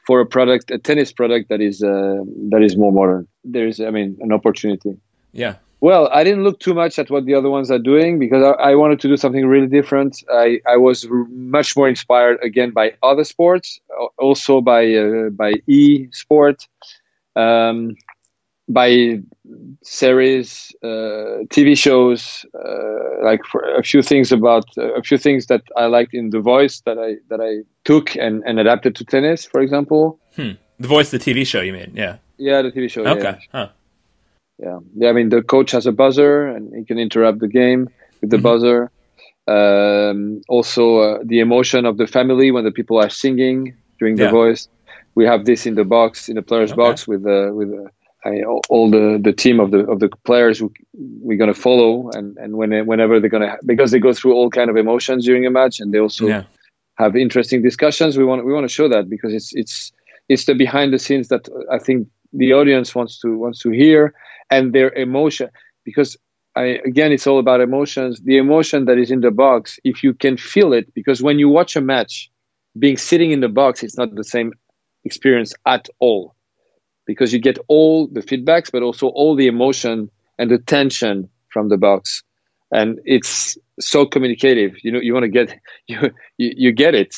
for 0.07 0.21
a 0.21 0.27
product, 0.27 0.71
a 0.71 0.79
tennis 0.79 1.13
product 1.13 1.49
that 1.49 1.61
is 1.61 1.83
uh, 1.83 2.23
that 2.51 2.63
is 2.63 2.77
more 2.77 2.93
modern. 2.93 3.27
There 3.45 3.67
is, 3.67 3.81
I 3.81 3.91
mean, 3.91 4.17
an 4.21 4.33
opportunity. 4.33 4.97
Yeah, 5.33 5.57
well, 5.85 6.09
I 6.15 6.25
didn't 6.25 6.45
look 6.45 6.61
too 6.61 6.73
much 6.73 6.99
at 6.99 7.11
what 7.11 7.27
the 7.27 7.35
other 7.35 7.51
ones 7.51 7.71
are 7.71 7.79
doing 7.79 8.19
because 8.19 8.43
I, 8.43 8.71
I 8.71 8.75
wanted 8.75 9.01
to 9.01 9.09
do 9.09 9.19
something 9.19 9.47
really 9.47 9.67
different. 9.67 10.25
I, 10.33 10.59
I 10.67 10.79
was 10.79 11.05
r- 11.05 11.27
much 11.29 11.77
more 11.77 11.87
inspired 11.87 12.39
again 12.43 12.71
by 12.71 12.95
other 13.03 13.23
sports, 13.23 13.79
also 14.17 14.63
by 14.63 14.95
uh, 14.95 15.29
by 15.29 15.53
e 15.67 16.09
sport, 16.11 16.67
um, 17.37 17.97
by 18.68 19.18
series, 19.83 20.75
uh, 20.83 21.44
TV 21.52 21.76
shows, 21.76 22.47
uh, 22.54 23.25
like 23.25 23.40
a 23.76 23.83
few 23.83 24.02
things 24.02 24.33
about 24.33 24.64
uh, 24.78 24.94
a 24.94 25.02
few 25.02 25.18
things 25.18 25.47
that 25.47 25.62
I 25.76 25.87
liked 25.87 26.14
in 26.14 26.30
The 26.30 26.40
Voice 26.40 26.80
that 26.87 26.99
I 26.99 27.16
that 27.28 27.40
I 27.40 27.64
took 27.85 28.16
and, 28.16 28.42
and 28.47 28.59
adapted 28.59 28.97
to 28.97 29.04
tennis, 29.04 29.44
for 29.44 29.61
example. 29.61 30.18
Hmm. 30.37 30.52
The 30.78 30.88
Voice, 30.88 31.11
the 31.11 31.18
TV 31.18 31.47
show, 31.47 31.61
you 31.61 31.73
mean? 31.73 31.92
Yeah. 31.94 32.16
Yeah, 32.37 32.62
the 32.62 32.73
TV 32.73 32.90
show. 32.90 33.06
Okay. 33.06 33.23
Yeah. 33.23 33.38
Huh 33.52 33.68
yeah. 34.59 34.78
yeah. 34.97 35.09
I 35.09 35.12
mean, 35.12 35.28
the 35.28 35.42
coach 35.42 35.71
has 35.73 35.87
a 35.87 35.92
buzzer 35.92 36.47
and 36.47 36.75
he 36.75 36.85
can 36.85 36.99
interrupt 36.99 37.40
the 37.40 37.49
game 37.49 37.88
with 38.21 38.30
the 38.30 38.37
mm-hmm. 38.37 38.42
buzzer. 38.42 38.90
Um, 39.47 40.40
also, 40.49 40.99
uh, 40.99 41.18
the 41.25 41.40
emotion 41.40 41.85
of 41.85 41.99
the 41.99 42.06
family 42.06 42.50
when 42.50 42.64
the 42.64 42.71
people 42.71 42.99
are 42.99 43.11
singing 43.11 43.76
during 43.99 44.16
the 44.16 44.25
yeah. 44.25 44.30
voice. 44.30 44.68
We 45.14 45.26
have 45.26 45.44
this 45.44 45.66
in 45.66 45.75
the 45.75 45.85
box, 45.85 46.28
in 46.28 46.37
the 46.37 46.42
players' 46.42 46.73
okay. 46.73 46.76
box, 46.76 47.06
with 47.06 47.25
uh, 47.26 47.50
with 47.52 47.71
uh, 47.73 47.89
I, 48.25 48.43
all 48.43 48.91
the, 48.91 49.21
the 49.23 49.32
team 49.32 49.60
of 49.60 49.71
the 49.71 49.80
of 49.80 50.00
the 50.00 50.08
players 50.25 50.58
who 50.58 50.73
we're 50.95 51.37
gonna 51.37 51.54
follow, 51.54 52.10
and 52.13 52.37
and 52.39 52.56
when 52.56 52.71
whenever 52.87 53.21
they're 53.21 53.28
gonna 53.28 53.56
because 53.67 53.91
they 53.91 53.99
go 53.99 54.15
through 54.15 54.32
all 54.32 54.49
kind 54.50 54.71
of 54.71 54.76
emotions 54.76 55.26
during 55.26 55.45
a 55.47 55.50
match, 55.50 55.78
and 55.78 55.93
they 55.93 55.99
also 55.99 56.26
yeah. 56.26 56.45
have 56.97 57.17
interesting 57.17 57.63
discussions. 57.63 58.17
We 58.17 58.25
want 58.25 58.45
we 58.47 58.52
want 58.52 58.65
to 58.65 58.75
show 58.75 58.89
that 58.89 59.10
because 59.10 59.34
it's 59.34 59.52
it's 59.54 59.93
it's 60.28 60.47
the 60.47 60.54
behind 60.54 60.93
the 60.93 60.99
scenes 60.99 61.28
that 61.28 61.49
uh, 61.49 61.75
I 61.75 61.78
think 61.78 62.08
the 62.32 62.52
audience 62.52 62.95
wants 62.95 63.21
to 63.21 63.37
wants 63.37 63.60
to 63.60 63.71
hear 63.71 64.15
and 64.50 64.73
their 64.73 64.93
emotion 64.95 65.49
because 65.84 66.17
I, 66.56 66.80
again 66.84 67.13
it's 67.13 67.26
all 67.26 67.39
about 67.39 67.60
emotions 67.60 68.21
the 68.25 68.37
emotion 68.37 68.84
that 68.87 68.99
is 68.99 69.10
in 69.10 69.21
the 69.21 69.30
box 69.30 69.78
if 69.84 70.02
you 70.02 70.15
can 70.15 70.37
feel 70.37 70.73
it 70.73 70.93
because 70.95 71.23
when 71.23 71.39
you 71.39 71.49
watch 71.49 71.76
a 71.76 71.80
match 71.80 72.30
being 72.78 72.97
sitting 72.97 73.30
in 73.32 73.41
the 73.41 73.49
box 73.49 73.82
it's 73.82 73.97
not 73.97 74.15
the 74.15 74.25
same 74.25 74.52
experience 75.04 75.54
at 75.67 75.89
all 76.00 76.34
because 77.06 77.32
you 77.32 77.38
get 77.38 77.58
all 77.69 78.06
the 78.08 78.21
feedbacks 78.21 78.71
but 78.71 78.82
also 78.82 79.08
all 79.08 79.34
the 79.34 79.47
emotion 79.47 80.10
and 80.38 80.50
the 80.50 80.58
tension 80.58 81.28
from 81.49 81.69
the 81.69 81.76
box. 81.76 82.23
And 82.73 82.99
it's 83.04 83.56
so 83.80 84.04
communicative. 84.04 84.73
You 84.82 84.93
know 84.93 85.00
you 85.00 85.12
want 85.12 85.25
to 85.25 85.28
get 85.28 85.58
you, 85.86 85.99
you, 86.38 86.52
you 86.56 86.73
get 86.73 86.95
it. 86.95 87.14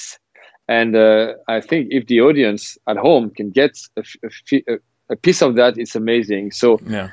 And 0.68 0.96
uh, 0.96 1.34
i 1.48 1.60
think 1.60 1.88
if 1.90 2.06
the 2.06 2.20
audience 2.20 2.76
at 2.88 2.96
home 2.96 3.30
can 3.30 3.50
get 3.50 3.78
a, 3.96 4.02
a, 4.50 4.78
a 5.10 5.16
piece 5.16 5.42
of 5.42 5.54
that 5.56 5.78
it's 5.78 5.94
amazing. 5.94 6.50
So 6.50 6.80
yeah. 6.86 7.10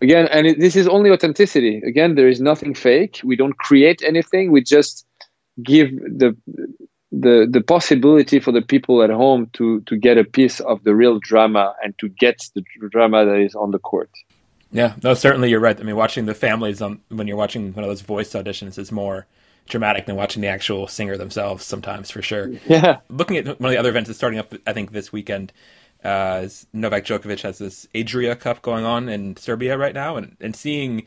again 0.00 0.28
and 0.30 0.46
it, 0.46 0.60
this 0.60 0.76
is 0.76 0.86
only 0.86 1.10
authenticity. 1.10 1.82
Again 1.86 2.14
there 2.14 2.28
is 2.28 2.40
nothing 2.40 2.74
fake. 2.74 3.20
We 3.24 3.36
don't 3.36 3.56
create 3.56 4.02
anything. 4.02 4.52
We 4.52 4.62
just 4.62 5.06
give 5.62 5.90
the 5.90 6.36
the 7.12 7.46
the 7.48 7.60
possibility 7.60 8.40
for 8.40 8.52
the 8.52 8.62
people 8.62 9.02
at 9.02 9.10
home 9.10 9.50
to 9.52 9.80
to 9.82 9.96
get 9.96 10.16
a 10.16 10.24
piece 10.24 10.60
of 10.60 10.82
the 10.84 10.94
real 10.94 11.18
drama 11.18 11.74
and 11.82 11.96
to 11.98 12.08
get 12.08 12.48
the 12.54 12.64
drama 12.90 13.24
that 13.24 13.38
is 13.38 13.54
on 13.54 13.70
the 13.70 13.78
court. 13.78 14.10
Yeah 14.72 14.94
no 15.02 15.14
certainly 15.14 15.50
you're 15.50 15.60
right. 15.60 15.78
I 15.78 15.82
mean 15.82 15.96
watching 15.96 16.26
the 16.26 16.34
families 16.34 16.80
on 16.80 17.00
when 17.08 17.26
you're 17.26 17.36
watching 17.36 17.72
one 17.74 17.84
of 17.84 17.90
those 17.90 18.00
voice 18.00 18.30
auditions 18.32 18.78
is 18.78 18.90
more 18.90 19.26
dramatic 19.68 20.06
than 20.06 20.16
watching 20.16 20.42
the 20.42 20.48
actual 20.48 20.88
singer 20.88 21.16
themselves 21.16 21.64
sometimes 21.64 22.10
for 22.10 22.22
sure. 22.22 22.50
Yeah. 22.66 23.00
Looking 23.10 23.36
at 23.36 23.60
one 23.60 23.68
of 23.68 23.72
the 23.72 23.78
other 23.78 23.90
events 23.90 24.08
that's 24.08 24.18
starting 24.18 24.38
up 24.38 24.54
i 24.66 24.72
think 24.72 24.92
this 24.92 25.12
weekend 25.12 25.52
uh, 26.04 26.48
Novak 26.72 27.04
Djokovic 27.04 27.42
has 27.42 27.58
this 27.58 27.86
Adria 27.94 28.34
Cup 28.34 28.62
going 28.62 28.84
on 28.84 29.08
in 29.08 29.36
Serbia 29.36 29.78
right 29.78 29.94
now, 29.94 30.16
and 30.16 30.36
and 30.40 30.56
seeing 30.56 31.04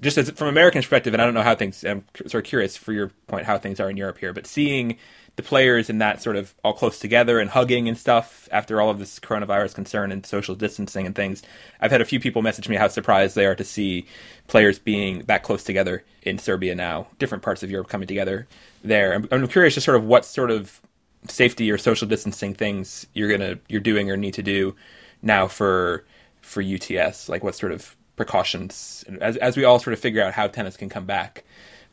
just 0.00 0.18
as 0.18 0.30
from 0.30 0.48
American 0.48 0.80
perspective, 0.80 1.14
and 1.14 1.22
I 1.22 1.24
don't 1.24 1.34
know 1.34 1.42
how 1.42 1.54
things. 1.54 1.84
I'm 1.84 2.04
sort 2.26 2.44
of 2.44 2.44
curious 2.44 2.76
for 2.76 2.92
your 2.92 3.08
point 3.26 3.46
how 3.46 3.58
things 3.58 3.80
are 3.80 3.90
in 3.90 3.96
Europe 3.96 4.18
here, 4.18 4.32
but 4.32 4.46
seeing 4.46 4.98
the 5.36 5.42
players 5.42 5.90
in 5.90 5.98
that 5.98 6.22
sort 6.22 6.36
of 6.36 6.54
all 6.64 6.72
close 6.72 6.98
together 6.98 7.38
and 7.38 7.50
hugging 7.50 7.88
and 7.88 7.96
stuff 7.96 8.48
after 8.50 8.80
all 8.80 8.88
of 8.88 8.98
this 8.98 9.20
coronavirus 9.20 9.74
concern 9.74 10.10
and 10.10 10.24
social 10.24 10.54
distancing 10.54 11.06
and 11.06 11.14
things. 11.14 11.42
I've 11.80 11.90
had 11.90 12.00
a 12.00 12.06
few 12.06 12.18
people 12.20 12.42
message 12.42 12.68
me 12.68 12.76
how 12.76 12.88
surprised 12.88 13.36
they 13.36 13.46
are 13.46 13.54
to 13.54 13.64
see 13.64 14.06
players 14.46 14.78
being 14.78 15.20
that 15.26 15.42
close 15.42 15.62
together 15.62 16.04
in 16.22 16.38
Serbia 16.38 16.74
now, 16.74 17.06
different 17.18 17.44
parts 17.44 17.62
of 17.62 17.70
Europe 17.70 17.88
coming 17.88 18.08
together 18.08 18.46
there. 18.82 19.14
I'm, 19.14 19.28
I'm 19.30 19.46
curious 19.46 19.74
just 19.74 19.84
sort 19.84 19.96
of 19.98 20.04
what 20.04 20.24
sort 20.24 20.50
of 20.50 20.80
safety 21.28 21.70
or 21.70 21.78
social 21.78 22.08
distancing 22.08 22.54
things 22.54 23.06
you're 23.12 23.28
gonna 23.28 23.58
you're 23.68 23.80
doing 23.80 24.10
or 24.10 24.16
need 24.16 24.34
to 24.34 24.42
do 24.42 24.74
now 25.22 25.46
for 25.46 26.04
for 26.40 26.62
UTS? 26.62 27.28
Like 27.28 27.42
what 27.42 27.54
sort 27.54 27.72
of 27.72 27.96
precautions 28.16 29.04
as 29.20 29.36
as 29.38 29.56
we 29.56 29.64
all 29.64 29.78
sort 29.78 29.92
of 29.92 30.00
figure 30.00 30.22
out 30.22 30.32
how 30.32 30.46
tennis 30.46 30.76
can 30.76 30.88
come 30.88 31.04
back? 31.04 31.44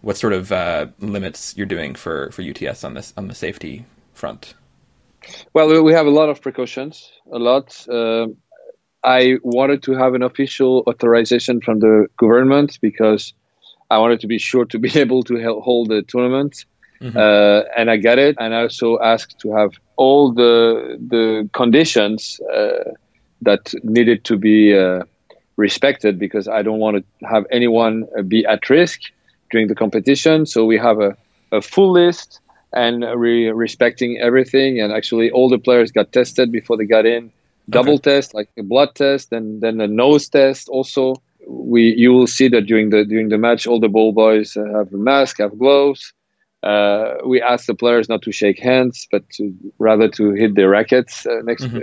What 0.03 0.17
sort 0.17 0.33
of 0.33 0.51
uh, 0.51 0.87
limits 0.99 1.55
you're 1.55 1.65
doing 1.65 1.95
for 1.95 2.29
for 2.31 2.41
UTS 2.41 2.83
on 2.83 2.93
this 2.93 3.13
on 3.15 3.29
the 3.29 3.35
safety 3.35 3.85
front? 4.13 4.53
Well, 5.53 5.81
we 5.81 5.93
have 5.93 6.05
a 6.05 6.09
lot 6.09 6.29
of 6.29 6.41
precautions, 6.41 7.09
a 7.31 7.39
lot. 7.39 7.87
Uh, 7.87 8.27
I 9.05 9.37
wanted 9.43 9.81
to 9.83 9.93
have 9.93 10.13
an 10.13 10.21
official 10.21 10.83
authorization 10.87 11.61
from 11.61 11.79
the 11.79 12.07
government 12.17 12.79
because 12.81 13.33
I 13.89 13.97
wanted 13.97 14.19
to 14.19 14.27
be 14.27 14.39
sure 14.39 14.65
to 14.65 14.77
be 14.77 14.91
able 14.99 15.23
to 15.23 15.61
hold 15.61 15.87
the 15.89 16.01
tournament. 16.01 16.65
Mm-hmm. 17.01 17.17
Uh, 17.17 17.61
and 17.77 17.89
I 17.89 17.95
get 17.95 18.19
it. 18.19 18.35
And 18.39 18.53
I 18.53 18.63
also 18.63 18.99
asked 18.99 19.39
to 19.39 19.55
have 19.55 19.71
all 19.95 20.33
the 20.33 20.97
the 21.07 21.49
conditions 21.53 22.41
uh, 22.53 22.91
that 23.41 23.73
needed 23.83 24.25
to 24.25 24.37
be 24.37 24.77
uh, 24.77 25.03
respected 25.55 26.19
because 26.19 26.47
I 26.47 26.61
don't 26.61 26.79
want 26.79 26.97
to 26.97 27.27
have 27.27 27.45
anyone 27.51 28.05
uh, 28.17 28.21
be 28.21 28.45
at 28.45 28.69
risk 28.69 28.99
during 29.53 29.67
the 29.69 29.75
competition. 29.75 30.45
So 30.45 30.65
we 30.65 30.77
have 30.77 30.99
a, 30.99 31.15
a 31.53 31.61
full 31.61 31.91
list 31.93 32.41
and 32.73 33.05
re- 33.15 33.51
respecting 33.51 34.19
everything. 34.19 34.81
And 34.81 34.91
actually, 34.91 35.31
all 35.31 35.47
the 35.47 35.61
players 35.67 35.89
got 35.91 36.11
tested 36.11 36.51
before 36.51 36.75
they 36.75 36.85
got 36.97 37.05
in. 37.05 37.31
Double 37.69 37.93
okay. 37.93 38.11
test, 38.11 38.33
like 38.33 38.49
a 38.57 38.63
blood 38.63 38.91
test, 38.95 39.31
and 39.31 39.61
then 39.61 39.79
a 39.79 39.87
nose 39.87 40.27
test. 40.27 40.67
Also, 40.67 41.15
we 41.47 41.95
you 42.03 42.11
will 42.11 42.27
see 42.27 42.49
that 42.49 42.63
during 42.71 42.89
the 42.89 43.05
during 43.05 43.29
the 43.29 43.37
match, 43.37 43.65
all 43.65 43.79
the 43.79 43.93
ball 43.97 44.11
boys 44.11 44.55
have 44.55 44.91
a 44.91 44.97
mask, 45.11 45.37
have 45.37 45.57
gloves 45.57 46.11
uh, 46.63 47.15
we 47.25 47.41
asked 47.41 47.67
the 47.67 47.75
players 47.75 48.07
not 48.07 48.21
to 48.21 48.31
shake 48.31 48.57
hands, 48.57 49.07
but 49.11 49.29
to, 49.31 49.53
rather 49.79 50.07
to 50.07 50.31
hit 50.31 50.55
their 50.55 50.69
rackets 50.69 51.25
uh, 51.25 51.41
next 51.43 51.65
mm-hmm. 51.65 51.79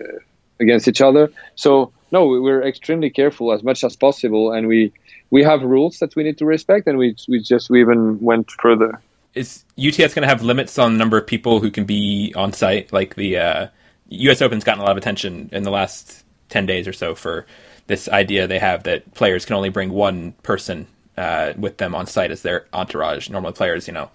against 0.58 0.88
each 0.88 1.02
other. 1.02 1.30
So 1.54 1.92
no, 2.10 2.26
we're 2.26 2.66
extremely 2.66 3.10
careful 3.10 3.52
as 3.52 3.62
much 3.62 3.84
as 3.84 3.94
possible, 3.94 4.52
and 4.52 4.66
we 4.66 4.92
we 5.30 5.42
have 5.42 5.62
rules 5.62 5.98
that 5.98 6.14
we 6.16 6.22
need 6.24 6.38
to 6.38 6.46
respect, 6.46 6.86
and 6.86 6.98
we 6.98 7.16
we 7.28 7.40
just 7.40 7.70
we 7.70 7.80
even 7.80 8.20
went 8.20 8.50
further. 8.50 9.00
Is 9.34 9.64
UTS 9.78 10.14
going 10.14 10.22
to 10.22 10.28
have 10.28 10.42
limits 10.42 10.78
on 10.78 10.94
the 10.94 10.98
number 10.98 11.16
of 11.16 11.26
people 11.26 11.60
who 11.60 11.70
can 11.70 11.84
be 11.84 12.32
on 12.36 12.52
site? 12.52 12.92
Like 12.92 13.14
the 13.14 13.38
uh, 13.38 13.66
U.S. 14.08 14.42
Open's 14.42 14.64
gotten 14.64 14.80
a 14.80 14.84
lot 14.84 14.92
of 14.92 14.96
attention 14.96 15.48
in 15.52 15.62
the 15.62 15.70
last 15.70 16.24
ten 16.48 16.66
days 16.66 16.88
or 16.88 16.92
so 16.92 17.14
for 17.14 17.46
this 17.86 18.08
idea 18.08 18.46
they 18.46 18.58
have 18.58 18.84
that 18.84 19.14
players 19.14 19.44
can 19.44 19.56
only 19.56 19.68
bring 19.68 19.90
one 19.90 20.32
person 20.42 20.86
uh, 21.16 21.52
with 21.56 21.76
them 21.78 21.94
on 21.94 22.06
site 22.06 22.30
as 22.30 22.42
their 22.42 22.66
entourage. 22.72 23.28
Normally, 23.28 23.52
players, 23.52 23.86
you 23.86 23.92
know, 23.92 24.10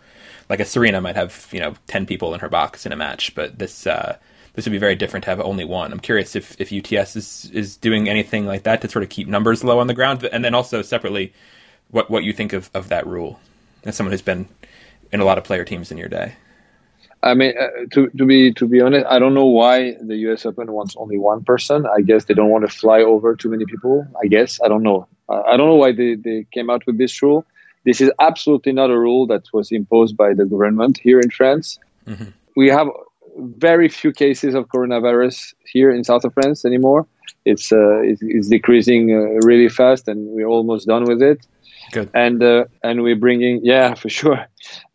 like 0.49 0.59
a 0.59 0.65
Serena 0.65 1.01
might 1.01 1.15
have 1.15 1.47
you 1.51 1.59
know 1.59 1.75
ten 1.87 2.05
people 2.05 2.33
in 2.33 2.41
her 2.41 2.49
box 2.49 2.85
in 2.85 2.91
a 2.91 2.97
match, 2.97 3.33
but 3.35 3.57
this 3.57 3.87
uh, 3.87 4.17
this 4.55 4.65
would 4.65 4.71
be 4.71 4.77
very 4.77 4.95
different 4.95 5.25
to 5.25 5.29
have 5.29 5.39
only 5.41 5.65
one. 5.65 5.91
I'm 5.91 5.99
curious 5.99 6.35
if, 6.35 6.59
if 6.59 6.71
UTS 6.71 7.15
is 7.15 7.51
is 7.53 7.77
doing 7.77 8.09
anything 8.09 8.45
like 8.45 8.63
that 8.63 8.81
to 8.81 8.89
sort 8.89 9.03
of 9.03 9.09
keep 9.09 9.27
numbers 9.27 9.63
low 9.63 9.79
on 9.79 9.87
the 9.87 9.93
ground, 9.93 10.23
and 10.31 10.43
then 10.43 10.55
also 10.55 10.81
separately, 10.81 11.33
what 11.91 12.09
what 12.09 12.23
you 12.23 12.33
think 12.33 12.53
of, 12.53 12.69
of 12.73 12.89
that 12.89 13.05
rule 13.05 13.39
as 13.83 13.95
someone 13.95 14.11
who's 14.11 14.21
been 14.21 14.47
in 15.11 15.19
a 15.19 15.25
lot 15.25 15.37
of 15.37 15.43
player 15.43 15.63
teams 15.63 15.91
in 15.91 15.97
your 15.97 16.09
day. 16.09 16.33
I 17.21 17.33
mean, 17.33 17.53
uh, 17.57 17.67
to 17.91 18.09
to 18.09 18.25
be 18.25 18.53
to 18.53 18.67
be 18.67 18.81
honest, 18.81 19.05
I 19.09 19.19
don't 19.19 19.33
know 19.33 19.47
why 19.47 19.95
the 20.01 20.15
U.S. 20.27 20.45
Open 20.45 20.71
wants 20.71 20.95
only 20.97 21.17
one 21.17 21.43
person. 21.43 21.85
I 21.85 22.01
guess 22.01 22.25
they 22.25 22.33
don't 22.33 22.49
want 22.49 22.69
to 22.69 22.73
fly 22.73 23.01
over 23.01 23.35
too 23.35 23.49
many 23.49 23.65
people. 23.65 24.07
I 24.21 24.27
guess 24.27 24.59
I 24.63 24.67
don't 24.67 24.83
know. 24.83 25.07
I 25.27 25.57
don't 25.57 25.67
know 25.67 25.75
why 25.75 25.91
they, 25.91 26.13
they 26.13 26.45
came 26.51 26.69
out 26.69 26.85
with 26.85 26.99
this 26.99 27.21
rule. 27.23 27.45
This 27.83 27.99
is 27.99 28.11
absolutely 28.19 28.73
not 28.73 28.91
a 28.91 28.97
rule 28.97 29.25
that 29.27 29.51
was 29.53 29.71
imposed 29.71 30.15
by 30.15 30.35
the 30.35 30.45
government 30.45 30.99
here 30.99 31.19
in 31.19 31.31
France. 31.31 31.79
Mm-hmm. 32.07 32.29
We 32.55 32.69
have 32.69 32.87
very 33.35 33.89
few 33.89 34.11
cases 34.11 34.55
of 34.55 34.67
coronavirus 34.67 35.53
here 35.65 35.91
in 35.91 36.03
south 36.03 36.23
of 36.23 36.33
France 36.33 36.65
anymore. 36.65 37.07
It's 37.45 37.71
uh, 37.71 37.99
it's, 38.01 38.21
it's, 38.23 38.47
decreasing 38.47 39.11
uh, 39.11 39.45
really 39.45 39.69
fast, 39.69 40.07
and 40.07 40.27
we're 40.29 40.47
almost 40.47 40.87
done 40.87 41.05
with 41.05 41.21
it. 41.21 41.45
Good. 41.91 42.09
And 42.13 42.41
uh, 42.41 42.65
and 42.83 43.03
we're 43.03 43.15
bringing 43.15 43.59
yeah 43.63 43.93
for 43.93 44.09
sure. 44.09 44.45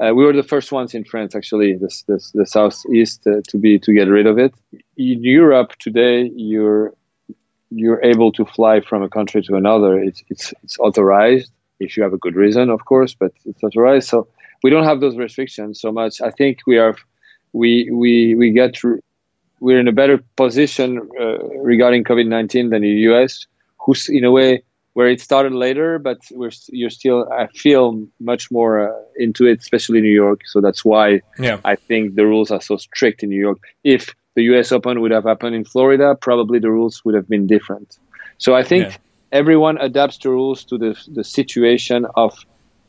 Uh, 0.00 0.12
we 0.14 0.24
were 0.24 0.32
the 0.32 0.42
first 0.42 0.72
ones 0.72 0.94
in 0.94 1.04
France 1.04 1.34
actually, 1.34 1.76
this, 1.76 2.02
this 2.02 2.32
the 2.32 2.46
southeast 2.46 3.26
uh, 3.26 3.40
to 3.48 3.58
be 3.58 3.78
to 3.78 3.92
get 3.92 4.08
rid 4.08 4.26
of 4.26 4.38
it. 4.38 4.52
In 4.96 5.22
Europe 5.22 5.72
today, 5.78 6.30
you're 6.34 6.92
you're 7.70 8.02
able 8.02 8.32
to 8.32 8.44
fly 8.44 8.80
from 8.80 9.02
a 9.02 9.08
country 9.08 9.42
to 9.42 9.54
another. 9.54 9.98
It's 9.98 10.22
it's 10.28 10.52
it's 10.64 10.78
authorized 10.78 11.52
if 11.78 11.96
you 11.96 12.02
have 12.02 12.12
a 12.12 12.18
good 12.18 12.36
reason, 12.36 12.68
of 12.68 12.84
course, 12.84 13.14
but 13.14 13.32
it's 13.46 13.62
authorized. 13.62 14.08
So 14.08 14.28
we 14.62 14.70
don't 14.70 14.84
have 14.84 15.00
those 15.00 15.16
restrictions 15.16 15.80
so 15.80 15.90
much. 15.90 16.20
I 16.20 16.30
think 16.30 16.58
we 16.66 16.78
are 16.78 16.94
we 17.52 17.88
we 17.90 18.34
we 18.34 18.50
get 18.50 18.80
we're 19.60 19.78
in 19.78 19.88
a 19.88 19.92
better 19.92 20.18
position 20.36 21.08
uh, 21.20 21.38
regarding 21.58 22.04
COVID 22.04 22.26
nineteen 22.26 22.70
than 22.70 22.82
the 22.82 22.88
US, 23.10 23.46
who's 23.78 24.08
in 24.08 24.24
a 24.24 24.30
way 24.30 24.62
where 24.94 25.08
it 25.08 25.20
started 25.20 25.52
later, 25.52 25.98
but 25.98 26.18
we're 26.32 26.50
you're 26.68 26.90
still 26.90 27.30
I 27.32 27.46
feel 27.48 28.06
much 28.18 28.50
more 28.50 28.88
uh, 28.88 29.02
into 29.16 29.46
it, 29.46 29.60
especially 29.60 29.98
in 29.98 30.04
New 30.04 30.14
York. 30.14 30.40
So 30.46 30.60
that's 30.60 30.84
why 30.84 31.20
yeah. 31.38 31.58
I 31.64 31.76
think 31.76 32.16
the 32.16 32.26
rules 32.26 32.50
are 32.50 32.60
so 32.60 32.76
strict 32.76 33.22
in 33.22 33.30
New 33.30 33.40
York. 33.40 33.58
If 33.84 34.14
the 34.34 34.42
U.S. 34.44 34.72
Open 34.72 35.00
would 35.00 35.10
have 35.10 35.24
happened 35.24 35.54
in 35.54 35.64
Florida, 35.64 36.16
probably 36.20 36.58
the 36.58 36.70
rules 36.70 37.04
would 37.04 37.14
have 37.14 37.28
been 37.28 37.46
different. 37.46 37.98
So 38.38 38.54
I 38.54 38.62
think 38.62 38.84
yeah. 38.84 38.96
everyone 39.32 39.78
adapts 39.78 40.18
the 40.18 40.30
rules 40.30 40.64
to 40.64 40.78
the 40.78 40.92
the 41.08 41.24
situation 41.24 42.06
of 42.16 42.32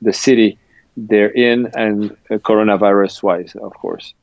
the 0.02 0.14
city 0.14 0.58
they're 0.98 1.32
in 1.32 1.72
and 1.76 2.12
uh, 2.30 2.36
coronavirus 2.36 3.24
wise, 3.24 3.56
of 3.56 3.74
course. 3.74 4.14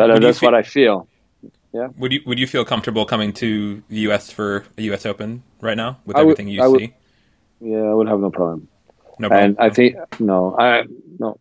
So 0.00 0.08
that, 0.08 0.20
that's 0.22 0.38
feel, 0.38 0.46
what 0.46 0.54
I 0.54 0.62
feel. 0.62 1.08
Yeah. 1.72 1.88
Would 1.98 2.12
you 2.12 2.20
would 2.26 2.38
you 2.38 2.46
feel 2.46 2.64
comfortable 2.64 3.04
coming 3.04 3.32
to 3.34 3.82
the 3.88 4.00
U.S. 4.08 4.30
for 4.30 4.64
a 4.78 4.82
U.S. 4.82 5.04
Open 5.04 5.42
right 5.60 5.76
now 5.76 5.98
with 6.06 6.16
everything 6.16 6.48
you 6.48 6.62
I 6.62 6.66
see? 6.66 6.72
Would, 6.72 6.92
yeah, 7.60 7.82
I 7.82 7.94
would 7.94 8.08
have 8.08 8.20
no 8.20 8.30
problem. 8.30 8.68
No 9.18 9.28
problem. 9.28 9.50
And 9.50 9.58
I 9.58 9.68
think 9.70 9.96
no, 10.18 10.56
I 10.58 10.84
no, 11.18 11.36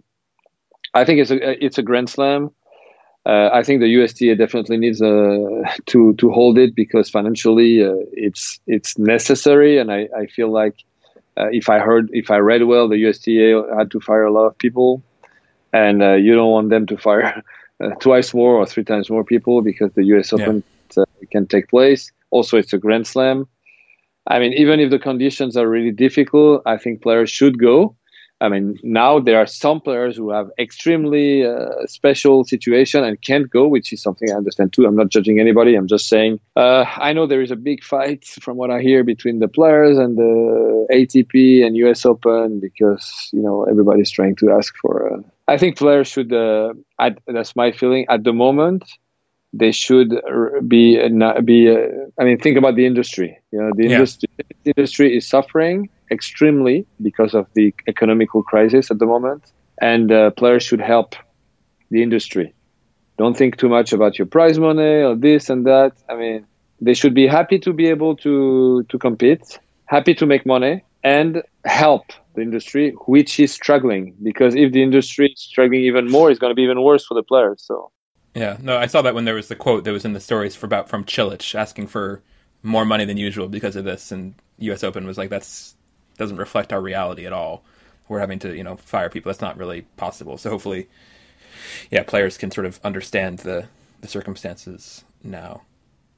I 0.94 1.06
think 1.06 1.22
it's 1.22 1.32
a 1.32 1.66
it's 1.66 1.78
a 1.78 1.82
Grand 1.82 2.10
Slam. 2.10 2.52
Uh, 3.26 3.50
I 3.54 3.64
think 3.64 3.80
the 3.80 3.88
USTA 3.88 4.36
definitely 4.36 4.78
needs 4.78 5.02
uh, 5.02 5.64
to 5.88 6.14
to 6.16 6.32
hold 6.32 6.58
it 6.58 6.76
because 6.76 7.10
financially 7.10 7.84
uh, 7.84 7.96
it's 8.12 8.60
it's 8.68 8.98
necessary, 8.98 9.78
and 9.78 9.92
I, 9.92 10.10
I 10.18 10.26
feel 10.26 10.52
like 10.52 10.76
uh, 11.38 11.48
if 11.52 11.70
I 11.70 11.80
heard 11.80 12.10
if 12.12 12.30
I 12.30 12.38
read 12.38 12.64
well, 12.66 12.90
the 12.90 12.98
USTA 12.98 13.78
had 13.78 13.90
to 13.92 14.02
fire 14.02 14.26
a 14.26 14.32
lot 14.32 14.46
of 14.48 14.58
people, 14.58 15.02
and 15.72 16.04
uh, 16.04 16.16
you 16.16 16.36
don't 16.36 16.52
want 16.52 16.70
them 16.70 16.86
to 16.88 16.98
fire 16.98 17.42
uh, 17.84 17.90
twice 17.96 18.34
more 18.34 18.56
or 18.56 18.66
three 18.66 18.84
times 18.84 19.10
more 19.10 19.24
people 19.24 19.62
because 19.62 19.92
the 19.94 20.04
US 20.16 20.34
Open 20.34 20.64
yeah. 20.96 21.04
can 21.32 21.48
take 21.48 21.70
place. 21.70 22.12
Also, 22.32 22.58
it's 22.58 22.74
a 22.74 22.78
Grand 22.78 23.08
Slam. 23.08 23.48
I 24.28 24.40
mean, 24.40 24.54
even 24.54 24.80
if 24.80 24.92
the 24.92 25.00
conditions 25.00 25.58
are 25.58 25.68
really 25.68 25.92
difficult, 25.92 26.62
I 26.66 26.78
think 26.78 27.02
players 27.02 27.30
should 27.30 27.60
go. 27.60 27.96
I 28.42 28.48
mean, 28.48 28.80
now 28.84 29.20
there 29.20 29.38
are 29.38 29.46
some 29.46 29.82
players 29.82 30.16
who 30.16 30.32
have 30.32 30.50
extremely 30.58 31.46
uh, 31.46 31.86
special 31.88 32.46
situation 32.46 33.04
and 33.04 33.22
can't 33.22 33.50
go, 33.50 33.68
which 33.68 33.92
is 33.92 34.02
something 34.02 34.32
I 34.32 34.36
understand 34.36 34.72
too. 34.72 34.86
I'm 34.86 34.96
not 34.96 35.10
judging 35.10 35.40
anybody. 35.40 35.76
I'm 35.76 35.88
just 35.88 36.08
saying 36.08 36.40
uh, 36.56 36.86
I 36.96 37.12
know 37.12 37.28
there 37.28 37.42
is 37.42 37.52
a 37.52 37.58
big 37.58 37.84
fight 37.84 38.24
from 38.24 38.56
what 38.56 38.72
I 38.72 38.82
hear 38.82 39.04
between 39.04 39.40
the 39.40 39.50
players 39.50 39.98
and 39.98 40.18
the 40.18 40.88
ATP 40.90 41.66
and 41.66 41.76
US 41.78 42.06
Open 42.06 42.62
because 42.62 43.30
you 43.34 43.42
know 43.42 43.66
everybody's 43.66 44.12
trying 44.12 44.38
to 44.38 44.52
ask 44.52 44.74
for. 44.82 45.14
Uh, 45.14 45.22
I 45.50 45.58
think 45.58 45.78
players 45.78 46.08
should. 46.08 46.32
Uh, 46.32 46.74
that's 47.28 47.56
my 47.56 47.72
feeling 47.72 48.06
at 48.10 48.24
the 48.24 48.34
moment 48.34 48.84
they 49.54 49.72
should 49.72 50.10
be 50.68 50.82
be. 51.44 51.70
Uh, 51.70 51.88
I 52.20 52.24
mean, 52.24 52.38
think 52.38 52.58
about 52.58 52.76
the 52.76 52.86
industry. 52.86 53.38
You 53.52 53.60
know, 53.62 53.72
the 53.76 53.86
yeah. 53.86 53.96
industry 53.96 54.30
the 54.64 54.74
industry 54.76 55.18
is 55.18 55.28
suffering 55.28 55.90
extremely 56.12 56.86
because 57.02 57.34
of 57.34 57.48
the 57.54 57.74
economical 57.88 58.44
crisis 58.44 58.92
at 58.92 59.00
the 59.00 59.06
moment, 59.06 59.52
and 59.82 60.12
uh, 60.12 60.30
players 60.32 60.64
should 60.64 60.82
help 60.82 61.16
the 61.90 62.04
industry. 62.04 62.54
Don't 63.18 63.36
think 63.36 63.58
too 63.58 63.70
much 63.70 63.92
about 63.92 64.18
your 64.20 64.28
prize 64.28 64.60
money 64.60 65.02
or 65.08 65.16
this 65.16 65.50
and 65.50 65.66
that. 65.66 65.94
I 66.10 66.16
mean, 66.16 66.46
they 66.80 66.94
should 66.94 67.14
be 67.14 67.28
happy 67.28 67.58
to 67.60 67.74
be 67.74 67.88
able 67.88 68.16
to 68.18 68.84
to 68.84 68.98
compete, 69.00 69.60
happy 69.86 70.14
to 70.14 70.26
make 70.28 70.46
money, 70.46 70.84
and 71.04 71.44
help 71.66 72.06
the 72.36 72.42
industry, 72.42 72.92
which 73.08 73.40
is 73.40 73.52
struggling. 73.52 74.16
Because 74.22 74.56
if 74.56 74.72
the 74.72 74.84
industry 74.84 75.32
is 75.32 75.42
struggling 75.42 75.82
even 75.82 76.10
more, 76.10 76.30
it's 76.30 76.40
going 76.40 76.52
to 76.52 76.56
be 76.56 76.64
even 76.64 76.82
worse 76.84 77.06
for 77.06 77.14
the 77.14 77.24
players. 77.24 77.64
So. 77.66 77.92
Yeah, 78.36 78.58
no, 78.62 78.78
I 78.78 78.86
saw 78.86 79.02
that 79.02 79.16
when 79.16 79.26
there 79.26 79.36
was 79.36 79.48
the 79.48 79.56
quote 79.56 79.84
that 79.84 79.92
was 79.92 80.06
in 80.06 80.14
the 80.14 80.20
stories 80.20 80.56
for 80.56 80.66
about 80.66 80.88
from 80.88 81.04
Cilic 81.04 81.56
asking 81.56 81.88
for 81.88 82.22
more 82.62 82.86
money 82.86 83.06
than 83.06 83.18
usual 83.18 83.48
because 83.48 83.76
of 83.76 83.86
this, 83.86 84.12
and 84.12 84.36
U.S. 84.60 84.84
Open 84.84 85.06
was 85.06 85.18
like 85.18 85.30
that's 85.30 85.76
doesn't 86.18 86.38
reflect 86.38 86.72
our 86.72 86.82
reality 86.82 87.26
at 87.26 87.34
all. 87.34 87.64
We're 88.08 88.20
having 88.20 88.40
to, 88.40 88.56
you 88.56 88.64
know, 88.64 88.76
fire 88.76 89.10
people. 89.10 89.30
That's 89.30 89.42
not 89.42 89.58
really 89.58 89.84
possible. 89.98 90.38
So 90.38 90.50
hopefully, 90.50 90.90
yeah, 91.90 92.04
players 92.04 92.38
can 92.38 92.52
sort 92.52 92.66
of 92.68 92.80
understand 92.84 93.40
the 93.40 93.68
the 94.02 94.08
circumstances 94.08 95.04
now. 95.24 95.64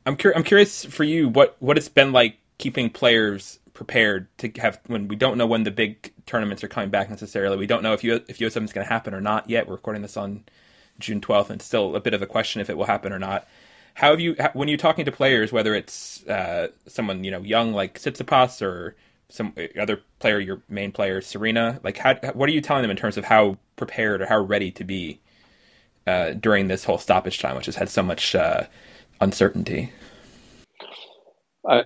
I'm 0.05 0.15
cur- 0.17 0.33
I'm 0.35 0.43
curious 0.43 0.83
for 0.85 1.03
you 1.03 1.29
what 1.29 1.55
what 1.59 1.77
it's 1.77 1.89
been 1.89 2.11
like 2.11 2.37
keeping 2.57 2.89
players 2.89 3.59
prepared 3.81 4.27
to 4.37 4.47
have 4.61 4.79
when 4.85 5.07
we 5.07 5.15
don't 5.15 5.39
know 5.39 5.47
when 5.47 5.63
the 5.63 5.71
big 5.71 6.13
tournaments 6.27 6.63
are 6.63 6.67
coming 6.67 6.91
back 6.91 7.09
necessarily. 7.09 7.57
We 7.57 7.65
don't 7.65 7.81
know 7.81 7.93
if 7.93 8.03
you 8.03 8.21
if 8.27 8.39
US 8.39 8.53
going 8.53 8.67
to 8.67 8.83
happen 8.83 9.11
or 9.11 9.21
not 9.21 9.49
yet. 9.49 9.65
We're 9.67 9.73
recording 9.73 10.03
this 10.03 10.17
on 10.17 10.43
June 10.99 11.19
12th, 11.19 11.49
and 11.49 11.59
still 11.59 11.95
a 11.95 11.99
bit 11.99 12.13
of 12.13 12.21
a 12.21 12.27
question 12.27 12.61
if 12.61 12.69
it 12.69 12.77
will 12.77 12.85
happen 12.85 13.11
or 13.11 13.17
not. 13.17 13.47
How 13.95 14.11
have 14.11 14.19
you 14.19 14.35
when 14.53 14.67
you're 14.67 14.77
talking 14.77 15.05
to 15.05 15.11
players, 15.11 15.51
whether 15.51 15.73
it's 15.73 16.23
uh, 16.27 16.67
someone 16.85 17.23
you 17.23 17.31
know 17.31 17.41
young 17.41 17.73
like 17.73 17.99
Tsitsipas 17.99 18.61
or 18.61 18.95
some 19.29 19.55
other 19.79 19.99
player, 20.19 20.39
your 20.39 20.61
main 20.69 20.91
player, 20.91 21.19
Serena. 21.19 21.79
Like, 21.83 21.97
how 21.97 22.13
what 22.33 22.47
are 22.49 22.51
you 22.51 22.61
telling 22.61 22.83
them 22.83 22.91
in 22.91 22.97
terms 22.97 23.17
of 23.17 23.25
how 23.25 23.57
prepared 23.77 24.21
or 24.21 24.27
how 24.27 24.41
ready 24.41 24.69
to 24.73 24.83
be 24.83 25.19
uh, 26.05 26.33
during 26.33 26.67
this 26.67 26.83
whole 26.83 26.99
stoppage 26.99 27.39
time, 27.39 27.55
which 27.55 27.65
has 27.65 27.77
had 27.77 27.89
so 27.89 28.03
much 28.03 28.35
uh, 28.35 28.65
uncertainty? 29.21 29.91
I 31.67 31.83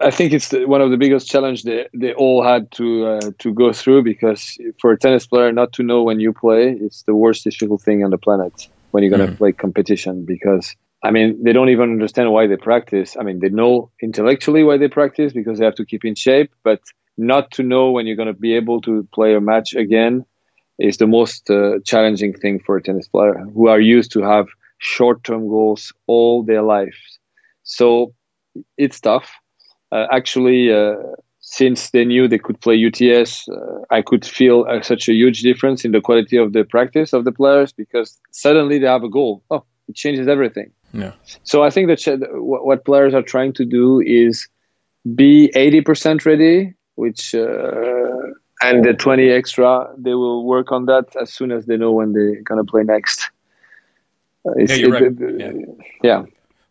I 0.00 0.10
think 0.10 0.32
it's 0.32 0.48
the, 0.48 0.64
one 0.64 0.80
of 0.80 0.90
the 0.90 0.96
biggest 0.96 1.28
challenge 1.28 1.64
they, 1.64 1.86
they 1.92 2.14
all 2.14 2.42
had 2.42 2.70
to 2.72 3.06
uh, 3.06 3.30
to 3.38 3.52
go 3.52 3.72
through 3.72 4.02
because 4.02 4.58
for 4.80 4.92
a 4.92 4.98
tennis 4.98 5.26
player 5.26 5.52
not 5.52 5.72
to 5.74 5.82
know 5.82 6.02
when 6.02 6.18
you 6.18 6.32
play 6.32 6.70
it's 6.70 7.02
the 7.02 7.14
worst 7.14 7.44
difficult 7.44 7.82
thing 7.82 8.04
on 8.04 8.10
the 8.10 8.18
planet 8.18 8.68
when 8.92 9.02
you're 9.02 9.16
going 9.16 9.26
to 9.26 9.34
mm. 9.34 9.38
play 9.38 9.52
competition 9.52 10.24
because 10.24 10.74
I 11.04 11.10
mean, 11.10 11.42
they 11.42 11.52
don't 11.52 11.68
even 11.68 11.90
understand 11.90 12.30
why 12.30 12.46
they 12.46 12.56
practice. 12.56 13.16
I 13.18 13.24
mean, 13.24 13.40
they 13.40 13.48
know 13.48 13.90
intellectually 14.00 14.62
why 14.62 14.76
they 14.76 14.88
practice 14.88 15.32
because 15.32 15.58
they 15.58 15.64
have 15.64 15.74
to 15.74 15.84
keep 15.84 16.04
in 16.04 16.14
shape, 16.14 16.52
but 16.62 16.80
not 17.18 17.50
to 17.52 17.62
know 17.62 17.90
when 17.90 18.06
you're 18.06 18.16
going 18.16 18.32
to 18.32 18.40
be 18.40 18.54
able 18.54 18.80
to 18.82 19.06
play 19.12 19.34
a 19.34 19.40
match 19.40 19.74
again 19.74 20.24
is 20.78 20.98
the 20.98 21.06
most 21.06 21.50
uh, 21.50 21.80
challenging 21.84 22.32
thing 22.32 22.60
for 22.60 22.76
a 22.76 22.82
tennis 22.82 23.08
player 23.08 23.34
who 23.54 23.68
are 23.68 23.80
used 23.80 24.12
to 24.12 24.22
have 24.22 24.46
short-term 24.78 25.48
goals 25.48 25.92
all 26.06 26.42
their 26.42 26.62
lives. 26.62 26.96
So 27.64 28.14
it's 28.76 29.00
tough. 29.00 29.30
Uh, 29.90 30.06
actually, 30.10 30.72
uh, 30.72 30.94
since 31.40 31.90
they 31.90 32.04
knew 32.04 32.26
they 32.26 32.38
could 32.38 32.60
play 32.60 32.76
UTS, 32.76 33.48
uh, 33.48 33.80
I 33.90 34.00
could 34.00 34.24
feel 34.24 34.64
uh, 34.68 34.80
such 34.80 35.08
a 35.08 35.12
huge 35.12 35.42
difference 35.42 35.84
in 35.84 35.92
the 35.92 36.00
quality 36.00 36.36
of 36.36 36.52
the 36.52 36.64
practice 36.64 37.12
of 37.12 37.24
the 37.24 37.32
players 37.32 37.72
because 37.72 38.18
suddenly 38.30 38.78
they 38.78 38.86
have 38.86 39.04
a 39.04 39.08
goal. 39.08 39.42
Oh, 39.50 39.64
it 39.88 39.96
changes 39.96 40.28
everything 40.28 40.70
Yeah. 40.92 41.12
So 41.42 41.62
I 41.62 41.70
think 41.70 41.88
that 41.88 42.28
what, 42.34 42.64
what 42.64 42.84
players 42.84 43.14
are 43.14 43.22
trying 43.22 43.52
to 43.54 43.64
do 43.64 44.00
is 44.00 44.48
be 45.14 45.50
80% 45.54 46.24
ready, 46.24 46.74
which 46.94 47.34
uh, 47.34 48.12
and 48.62 48.84
the 48.84 48.94
20 48.94 49.30
extra 49.30 49.88
they 49.98 50.14
will 50.14 50.44
work 50.44 50.70
on 50.70 50.86
that 50.86 51.06
as 51.20 51.32
soon 51.32 51.50
as 51.50 51.66
they 51.66 51.76
know 51.76 51.92
when 51.92 52.12
they're 52.12 52.40
gonna 52.42 52.64
play 52.64 52.84
next. 52.84 53.30
Uh, 54.46 54.52
yeah, 54.56 54.74
you're 54.74 54.94
it, 54.94 55.20
right. 55.20 55.40
yeah. 55.40 55.52
yeah. 56.02 56.22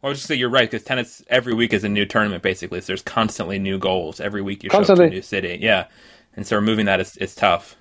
I 0.03 0.09
was 0.09 0.17
just 0.17 0.27
say 0.27 0.35
you're 0.35 0.49
right 0.49 0.69
because 0.69 0.85
tennis 0.85 1.23
every 1.27 1.53
week 1.53 1.73
is 1.73 1.83
a 1.83 1.89
new 1.89 2.05
tournament 2.05 2.41
basically. 2.41 2.81
So 2.81 2.87
there's 2.87 3.01
constantly 3.01 3.59
new 3.59 3.77
goals 3.77 4.19
every 4.19 4.41
week. 4.41 4.63
You 4.63 4.69
show 4.69 4.77
constantly. 4.77 5.05
up 5.05 5.11
to 5.11 5.15
a 5.15 5.17
new 5.17 5.21
city, 5.21 5.59
yeah, 5.61 5.87
and 6.35 6.45
so 6.45 6.55
removing 6.55 6.85
that 6.87 6.99
is, 6.99 7.17
is 7.17 7.35
tough. 7.35 7.75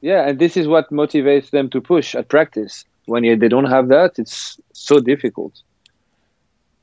Yeah, 0.00 0.28
and 0.28 0.38
this 0.38 0.56
is 0.56 0.68
what 0.68 0.90
motivates 0.90 1.50
them 1.50 1.68
to 1.70 1.80
push 1.80 2.14
at 2.14 2.28
practice. 2.28 2.84
When 3.06 3.24
you, 3.24 3.36
they 3.36 3.48
don't 3.48 3.66
have 3.66 3.88
that, 3.88 4.18
it's 4.18 4.58
so 4.72 5.00
difficult. 5.00 5.62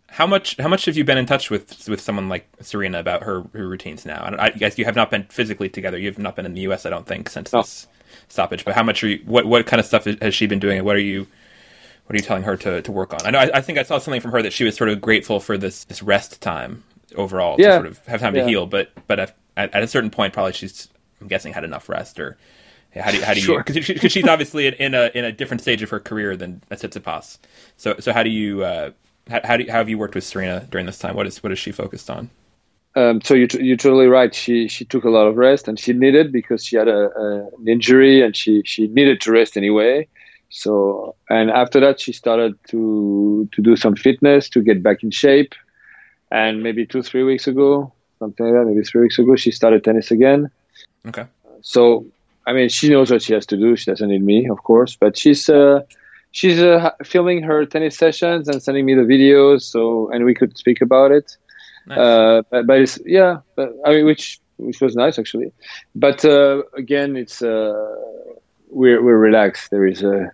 How 0.09 0.27
much 0.27 0.57
how 0.57 0.67
much 0.67 0.85
have 0.85 0.95
you 0.95 1.03
been 1.03 1.17
in 1.17 1.25
touch 1.25 1.49
with 1.49 1.87
with 1.89 1.99
someone 1.99 2.29
like 2.29 2.47
Serena 2.61 2.99
about 2.99 3.23
her, 3.23 3.43
her 3.53 3.67
routines 3.67 4.05
now? 4.05 4.21
I, 4.23 4.45
I 4.45 4.49
guess 4.51 4.77
you 4.77 4.85
have 4.85 4.95
not 4.95 5.09
been 5.09 5.23
physically 5.23 5.69
together. 5.69 5.97
You 5.97 6.07
have 6.07 6.19
not 6.19 6.35
been 6.35 6.45
in 6.45 6.53
the 6.53 6.61
U.S. 6.61 6.85
I 6.85 6.91
don't 6.91 7.07
think 7.07 7.29
since 7.29 7.51
no. 7.51 7.61
this 7.61 7.87
stoppage. 8.27 8.63
But 8.63 8.75
how 8.75 8.83
much 8.83 9.03
are 9.03 9.07
you? 9.07 9.23
What 9.25 9.47
what 9.47 9.65
kind 9.65 9.79
of 9.79 9.87
stuff 9.87 10.05
has 10.05 10.35
she 10.35 10.45
been 10.45 10.59
doing? 10.59 10.83
What 10.83 10.95
are 10.95 10.99
you? 10.99 11.25
What 12.05 12.15
are 12.15 12.17
you 12.17 12.23
telling 12.23 12.43
her 12.43 12.57
to, 12.57 12.81
to 12.81 12.91
work 12.91 13.13
on? 13.13 13.19
I 13.25 13.31
know 13.31 13.39
I, 13.39 13.51
I 13.55 13.61
think 13.61 13.77
I 13.77 13.83
saw 13.83 13.97
something 13.97 14.21
from 14.21 14.31
her 14.31 14.41
that 14.41 14.53
she 14.53 14.63
was 14.63 14.75
sort 14.75 14.89
of 14.89 14.99
grateful 14.99 15.39
for 15.39 15.57
this 15.57 15.85
this 15.85 16.03
rest 16.03 16.41
time 16.41 16.83
overall 17.15 17.55
yeah. 17.59 17.69
to 17.69 17.73
sort 17.75 17.87
of 17.87 18.05
have 18.05 18.19
time 18.19 18.35
yeah. 18.35 18.43
to 18.43 18.47
heal. 18.47 18.65
But 18.65 18.91
but 19.07 19.19
at, 19.19 19.35
at 19.57 19.83
a 19.83 19.87
certain 19.87 20.09
point, 20.09 20.33
probably 20.33 20.53
she's 20.53 20.89
I'm 21.21 21.27
guessing 21.27 21.53
had 21.53 21.63
enough 21.63 21.87
rest 21.87 22.19
or 22.19 22.37
how 22.95 23.09
do 23.09 23.17
you, 23.17 23.23
how 23.23 23.33
do 23.33 23.39
you 23.39 23.57
because 23.57 23.85
she, 23.85 23.97
she's 24.09 24.27
obviously 24.27 24.67
in 24.67 24.93
a 24.93 25.09
in 25.15 25.25
a 25.25 25.31
different 25.31 25.61
stage 25.61 25.81
of 25.81 25.89
her 25.89 25.99
career 25.99 26.35
than 26.35 26.61
Tsitsipas. 26.69 27.39
So 27.77 27.95
so 27.99 28.13
how 28.13 28.23
do 28.23 28.29
you 28.29 28.63
uh, 28.63 28.91
how, 29.29 29.41
how, 29.43 29.57
do 29.57 29.65
how 29.67 29.77
have 29.77 29.89
you 29.89 29.97
worked 29.97 30.15
with 30.15 30.23
Serena 30.23 30.67
during 30.69 30.85
this 30.85 30.99
time? 30.99 31.15
What 31.15 31.25
is 31.25 31.41
what 31.41 31.51
is 31.51 31.59
she 31.59 31.71
focused 31.71 32.09
on? 32.09 32.29
Um, 32.95 33.21
so 33.21 33.33
you 33.33 33.47
you're 33.59 33.77
totally 33.77 34.07
right. 34.07 34.33
She 34.33 34.67
she 34.67 34.85
took 34.85 35.03
a 35.03 35.09
lot 35.09 35.25
of 35.25 35.37
rest 35.37 35.67
and 35.67 35.79
she 35.79 35.93
needed 35.93 36.31
because 36.31 36.63
she 36.63 36.75
had 36.75 36.87
a, 36.87 37.09
a, 37.17 37.47
an 37.57 37.67
injury 37.67 38.21
and 38.21 38.35
she 38.35 38.61
she 38.65 38.87
needed 38.87 39.21
to 39.21 39.31
rest 39.31 39.57
anyway. 39.57 40.07
So 40.55 41.15
and 41.31 41.49
after 41.49 41.79
that 41.79 41.99
she 41.99 42.13
started 42.13 42.53
to 42.69 43.49
to 43.51 43.61
do 43.61 43.75
some 43.75 43.95
fitness 43.95 44.47
to 44.49 44.61
get 44.61 44.83
back 44.83 45.01
in 45.03 45.09
shape. 45.09 45.53
And 46.31 46.61
maybe 46.61 46.85
two 46.85 47.01
three 47.01 47.23
weeks 47.23 47.47
ago, 47.47 47.91
something 48.19 48.45
like 48.45 48.53
that, 48.53 48.65
maybe 48.69 48.83
three 48.83 49.01
weeks 49.01 49.17
ago, 49.17 49.35
she 49.35 49.49
started 49.49 49.83
tennis 49.83 50.11
again. 50.11 50.51
Okay. 51.07 51.25
So 51.61 52.05
I 52.45 52.53
mean, 52.53 52.69
she 52.69 52.87
knows 52.89 53.09
what 53.09 53.23
she 53.23 53.33
has 53.33 53.47
to 53.47 53.57
do. 53.57 53.75
She 53.75 53.89
doesn't 53.89 54.09
need 54.09 54.23
me, 54.23 54.47
of 54.47 54.63
course, 54.63 54.95
but 54.95 55.17
she's. 55.17 55.49
Uh, 55.49 55.81
she's 56.33 56.59
uh, 56.59 56.89
filming 57.03 57.43
her 57.43 57.63
tennis 57.63 57.95
sessions 57.95 58.47
and 58.47 58.61
sending 58.61 58.85
me 58.87 58.95
the 58.95 59.03
videos 59.03 59.61
so 59.61 60.09
and 60.11 60.25
we 60.25 60.33
could 60.33 60.57
speak 60.57 60.81
about 60.81 61.11
it 61.11 61.37
nice. 61.85 61.97
uh, 61.99 62.41
but, 62.49 62.65
but, 62.65 62.81
it's 62.81 62.97
yeah 63.05 63.37
but, 63.55 63.69
i 63.85 63.91
mean 63.91 64.03
which 64.03 64.39
which 64.57 64.81
was 64.81 64.95
nice 64.95 65.19
actually 65.19 65.51
but 65.93 66.25
uh, 66.25 66.63
again 66.75 67.15
it's 67.15 67.43
uh, 67.43 67.95
we're 68.69 69.03
we're 69.03 69.19
relaxed 69.19 69.69
there 69.69 69.85
is 69.85 70.03
uh, 70.03 70.25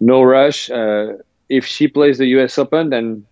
no 0.00 0.22
rush 0.22 0.70
uh, 0.70 1.12
if 1.48 1.64
she 1.64 1.88
plays 1.88 2.18
the 2.18 2.26
us 2.26 2.58
open 2.58 2.90
then 2.90 3.24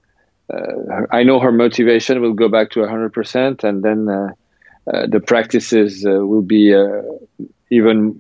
uh, 0.53 1.03
i 1.11 1.23
know 1.23 1.39
her 1.41 1.53
motivation 1.53 2.21
will 2.21 2.35
go 2.35 2.49
back 2.49 2.71
to 2.71 2.81
100% 2.81 3.65
and 3.65 3.83
then 3.83 4.09
uh, 4.09 4.29
uh, 4.93 5.07
the 5.07 5.21
practices 5.21 6.05
will 6.05 6.43
be 6.43 6.75
even 7.71 8.19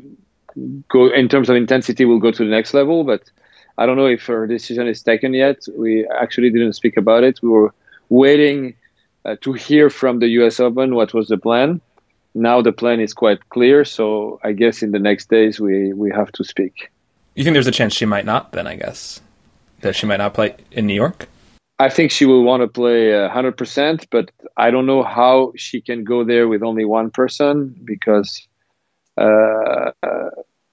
go 0.88 1.08
in 1.12 1.28
terms 1.28 1.48
of 1.48 1.56
intensity 1.56 2.04
will 2.04 2.18
go 2.18 2.30
to 2.30 2.44
the 2.44 2.50
next 2.50 2.74
level 2.74 3.04
but 3.04 3.22
I 3.78 3.86
don't 3.86 3.96
know 3.96 4.06
if 4.06 4.26
her 4.26 4.46
decision 4.46 4.88
is 4.88 5.02
taken 5.02 5.34
yet. 5.34 5.58
We 5.76 6.06
actually 6.20 6.50
didn't 6.50 6.72
speak 6.72 6.96
about 6.96 7.22
it. 7.22 7.38
We 7.42 7.48
were 7.48 7.72
waiting 8.08 8.74
uh, 9.24 9.36
to 9.42 9.52
hear 9.52 9.88
from 9.88 10.18
the 10.18 10.28
U.S. 10.38 10.58
Open 10.58 10.94
what 10.96 11.14
was 11.14 11.28
the 11.28 11.38
plan. 11.38 11.80
Now 12.34 12.60
the 12.60 12.72
plan 12.72 13.00
is 13.00 13.14
quite 13.14 13.48
clear, 13.50 13.84
so 13.84 14.40
I 14.42 14.52
guess 14.52 14.82
in 14.82 14.90
the 14.90 14.98
next 14.98 15.30
days 15.30 15.60
we 15.60 15.92
we 15.92 16.10
have 16.10 16.32
to 16.32 16.44
speak. 16.44 16.90
You 17.38 17.44
think 17.44 17.54
there's 17.54 17.68
a 17.68 17.70
chance 17.70 17.94
she 17.94 18.04
might 18.04 18.24
not? 18.24 18.50
Then 18.50 18.66
I 18.66 18.74
guess 18.74 19.20
that 19.82 19.94
she 19.94 20.06
might 20.06 20.16
not 20.16 20.34
play 20.34 20.56
in 20.72 20.88
New 20.88 20.94
York. 20.94 21.28
I 21.78 21.88
think 21.88 22.10
she 22.10 22.24
will 22.24 22.42
want 22.42 22.62
to 22.62 22.66
play 22.66 23.14
uh, 23.14 23.30
100%, 23.30 24.08
but 24.10 24.32
I 24.56 24.72
don't 24.72 24.86
know 24.86 25.04
how 25.04 25.52
she 25.54 25.80
can 25.80 26.02
go 26.02 26.24
there 26.24 26.48
with 26.48 26.64
only 26.64 26.84
one 26.84 27.12
person 27.12 27.76
because 27.84 28.44
uh, 29.16 29.92
uh 30.02 30.30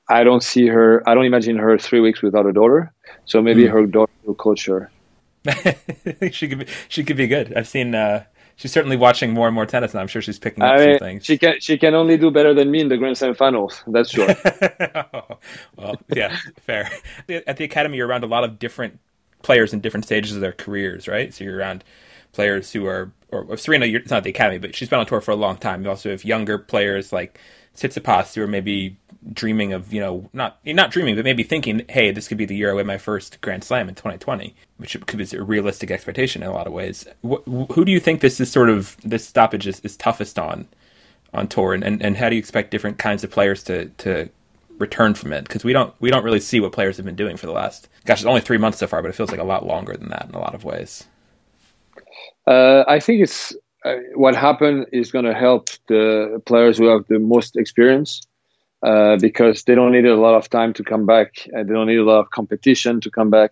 I 0.10 0.24
don't 0.24 0.42
see 0.42 0.66
her. 0.66 1.08
I 1.08 1.14
don't 1.14 1.26
imagine 1.26 1.58
her 1.58 1.78
three 1.78 2.00
weeks 2.00 2.24
without 2.24 2.48
a 2.48 2.54
daughter. 2.54 2.92
So 3.26 3.44
maybe 3.44 3.66
mm. 3.66 3.72
her 3.72 3.86
daughter 3.86 4.14
will 4.24 4.34
coach 4.34 4.66
her. 4.66 4.90
she 6.32 6.48
could 6.48 6.60
be. 6.60 6.68
She 6.90 7.04
could 7.04 7.18
be 7.18 7.28
good. 7.28 7.54
I've 7.56 7.68
seen. 7.68 7.94
Uh, 7.94 8.24
she's 8.56 8.72
certainly 8.72 8.98
watching 8.98 9.34
more 9.34 9.48
and 9.48 9.56
more 9.56 9.66
tennis, 9.66 9.92
and 9.92 10.02
I'm 10.02 10.08
sure 10.08 10.22
she's 10.22 10.40
picking 10.40 10.64
up 10.64 10.74
I 10.74 10.78
mean, 10.78 10.98
some 10.98 11.08
things. 11.08 11.26
She 11.26 11.38
can. 11.38 11.60
She 11.60 11.78
can 11.78 11.94
only 11.94 12.18
do 12.18 12.32
better 12.32 12.54
than 12.54 12.72
me 12.72 12.82
in 12.82 12.90
the 12.90 12.98
Grand 12.98 13.18
Slam 13.18 13.36
finals. 13.36 13.84
That's 13.88 14.10
sure. 14.10 14.28
Oh, 15.14 15.38
well, 15.76 15.96
yeah, 16.14 16.36
fair. 16.62 16.90
At 17.30 17.58
the 17.58 17.64
academy, 17.64 17.98
you're 17.98 18.08
around 18.08 18.24
a 18.24 18.28
lot 18.28 18.44
of 18.44 18.58
different 18.58 19.00
players 19.44 19.74
in 19.74 19.80
different 19.80 20.06
stages 20.06 20.34
of 20.34 20.42
their 20.42 20.52
careers, 20.52 21.08
right? 21.08 21.34
So 21.34 21.44
you're 21.44 21.58
around 21.58 21.84
players 22.32 22.72
who 22.72 22.86
are, 22.86 23.12
or 23.30 23.58
Serena, 23.58 23.86
it's 23.86 24.10
not 24.10 24.24
the 24.24 24.30
academy, 24.30 24.58
but 24.58 24.76
she's 24.76 24.90
been 24.90 25.00
on 25.00 25.06
tour 25.06 25.22
for 25.22 25.32
a 25.32 25.36
long 25.36 25.58
time. 25.58 25.84
You 25.84 25.90
also 25.90 26.10
have 26.10 26.24
younger 26.24 26.58
players 26.58 27.14
like 27.14 27.40
Tsitsipas 27.76 28.34
who 28.36 28.44
are 28.44 28.48
maybe 28.48 28.98
dreaming 29.34 29.74
of 29.74 29.92
you 29.92 30.00
know 30.00 30.30
not 30.34 30.60
not 30.66 30.92
dreaming 30.92 31.16
but 31.16 31.26
maybe 31.26 31.42
thinking 31.42 31.84
hey 31.90 32.12
this 32.12 32.28
could 32.28 32.38
be 32.38 32.46
the 32.46 32.56
year 32.56 32.70
I 32.70 32.74
win 32.74 32.86
my 32.86 33.00
first 33.00 33.42
Grand 33.42 33.64
Slam 33.64 33.90
in 33.90 33.96
2020 33.96 34.56
which 34.78 34.98
could 35.08 35.18
be 35.18 35.38
a 35.38 35.44
realistic 35.44 35.92
expectation 35.92 36.44
in 36.44 36.50
a 36.50 36.54
lot 36.54 36.68
of 36.68 36.74
ways 36.74 37.06
who 37.24 37.86
do 37.86 37.92
you 37.92 38.00
think 38.00 38.22
this 38.22 38.40
is 38.40 38.52
sort 38.52 38.70
of 38.70 38.98
this 39.04 39.28
stoppage 39.28 39.68
is, 39.68 39.80
is 39.82 39.96
toughest 39.98 40.38
on 40.38 40.68
on 41.34 41.48
tour 41.48 41.74
and, 41.74 41.84
and, 41.84 42.02
and 42.02 42.18
how 42.18 42.30
do 42.30 42.36
you 42.36 42.40
expect 42.40 42.72
different 42.72 42.98
kinds 42.98 43.24
of 43.24 43.32
players 43.32 43.64
to 43.64 43.86
to 43.98 44.30
return 44.78 45.14
from 45.14 45.32
it 45.32 45.44
because 45.46 45.64
we 45.64 45.72
don't 45.72 45.94
we 46.02 46.10
don't 46.10 46.24
really 46.24 46.40
see 46.40 46.60
what 46.60 46.72
players 46.72 46.98
have 46.98 47.06
been 47.06 47.16
doing 47.16 47.38
for 47.38 47.46
the 47.46 47.54
last 47.54 47.88
gosh 48.06 48.20
it's 48.20 48.26
only 48.26 48.42
three 48.42 48.58
months 48.58 48.78
so 48.78 48.88
far 48.88 49.02
but 49.02 49.10
it 49.10 49.16
feels 49.16 49.32
like 49.32 49.40
a 49.40 49.44
lot 49.44 49.66
longer 49.66 49.96
than 49.96 50.10
that 50.10 50.26
in 50.28 50.36
a 50.36 50.40
lot 50.40 50.54
of 50.54 50.66
ways 50.66 51.06
uh, 52.48 52.84
I 52.88 53.00
think 53.00 53.24
it's 53.24 53.56
uh, 53.86 53.96
what 54.16 54.36
happened 54.36 54.88
is 54.92 55.12
going 55.12 55.26
to 55.26 55.34
help 55.34 55.70
the 55.88 56.42
players 56.46 56.78
who 56.78 56.88
have 56.88 57.06
the 57.08 57.20
most 57.20 57.56
experience 57.56 58.22
uh, 58.84 59.18
because 59.18 59.64
they 59.64 59.76
don't 59.76 59.92
need 59.92 60.06
a 60.06 60.16
lot 60.16 60.36
of 60.36 60.50
time 60.50 60.74
to 60.74 60.84
come 60.84 61.06
back. 61.06 61.48
Uh, 61.56 61.64
they 61.64 61.74
don't 61.74 61.88
need 61.88 61.98
a 61.98 62.04
lot 62.04 62.20
of 62.20 62.30
competition 62.32 63.02
to 63.02 63.10
come 63.10 63.30
back. 63.30 63.52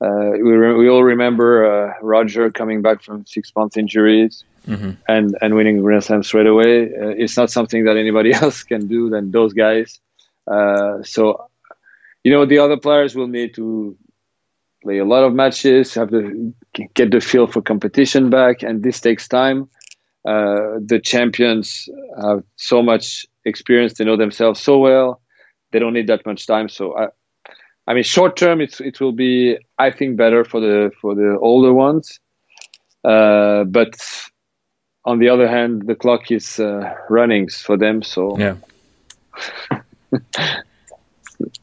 Uh, 0.00 0.32
we, 0.32 0.52
re- 0.52 0.74
we 0.74 0.88
all 0.88 1.02
remember 1.02 1.64
uh, 1.64 1.94
Roger 2.02 2.50
coming 2.50 2.82
back 2.82 3.02
from 3.02 3.24
six 3.24 3.50
month 3.56 3.76
injuries 3.78 4.44
mm-hmm. 4.66 4.90
and, 5.08 5.36
and 5.40 5.54
winning 5.54 5.80
Grand 5.80 6.04
Slam 6.04 6.22
straight 6.22 6.46
away. 6.46 6.84
Uh, 6.86 7.14
it's 7.16 7.36
not 7.36 7.50
something 7.50 7.84
that 7.84 7.96
anybody 7.96 8.32
else 8.42 8.62
can 8.62 8.86
do 8.86 9.08
than 9.08 9.30
those 9.30 9.52
guys. 9.54 10.00
so, 11.04 11.48
you 12.24 12.32
know, 12.32 12.44
the 12.44 12.58
other 12.58 12.76
players 12.76 13.14
will 13.14 13.28
need 13.28 13.54
to 13.54 13.96
play 14.82 14.98
a 14.98 15.04
lot 15.04 15.24
of 15.24 15.32
matches, 15.32 15.94
have 15.94 16.10
to 16.10 16.54
get 16.94 17.10
the 17.10 17.20
feel 17.20 17.46
for 17.46 17.62
competition 17.62 18.28
back, 18.28 18.62
and 18.62 18.82
this 18.82 19.00
takes 19.00 19.26
time. 19.26 19.68
the 20.24 21.00
champions 21.02 21.88
have 22.20 22.42
so 22.56 22.82
much 22.82 23.24
experience. 23.46 23.94
They 23.94 24.04
know 24.04 24.16
themselves 24.16 24.60
so 24.60 24.76
well. 24.78 25.22
They 25.72 25.78
don't 25.78 25.94
need 25.94 26.08
that 26.08 26.26
much 26.26 26.46
time. 26.46 26.68
So 26.68 26.96
I, 26.96 27.06
I 27.86 27.94
mean, 27.94 28.02
short 28.02 28.36
term, 28.36 28.60
it's 28.60 28.80
it 28.80 29.00
will 29.00 29.12
be 29.12 29.58
I 29.78 29.90
think 29.90 30.16
better 30.16 30.44
for 30.44 30.60
the 30.60 30.90
for 31.00 31.14
the 31.14 31.38
older 31.40 31.72
ones. 31.72 32.18
Uh, 33.04 33.64
but 33.64 33.94
on 35.04 35.20
the 35.20 35.28
other 35.28 35.46
hand, 35.46 35.86
the 35.86 35.94
clock 35.94 36.32
is 36.32 36.58
uh, 36.58 36.94
running 37.08 37.48
for 37.48 37.76
them. 37.76 38.02
So 38.02 38.36
yeah, 38.38 38.56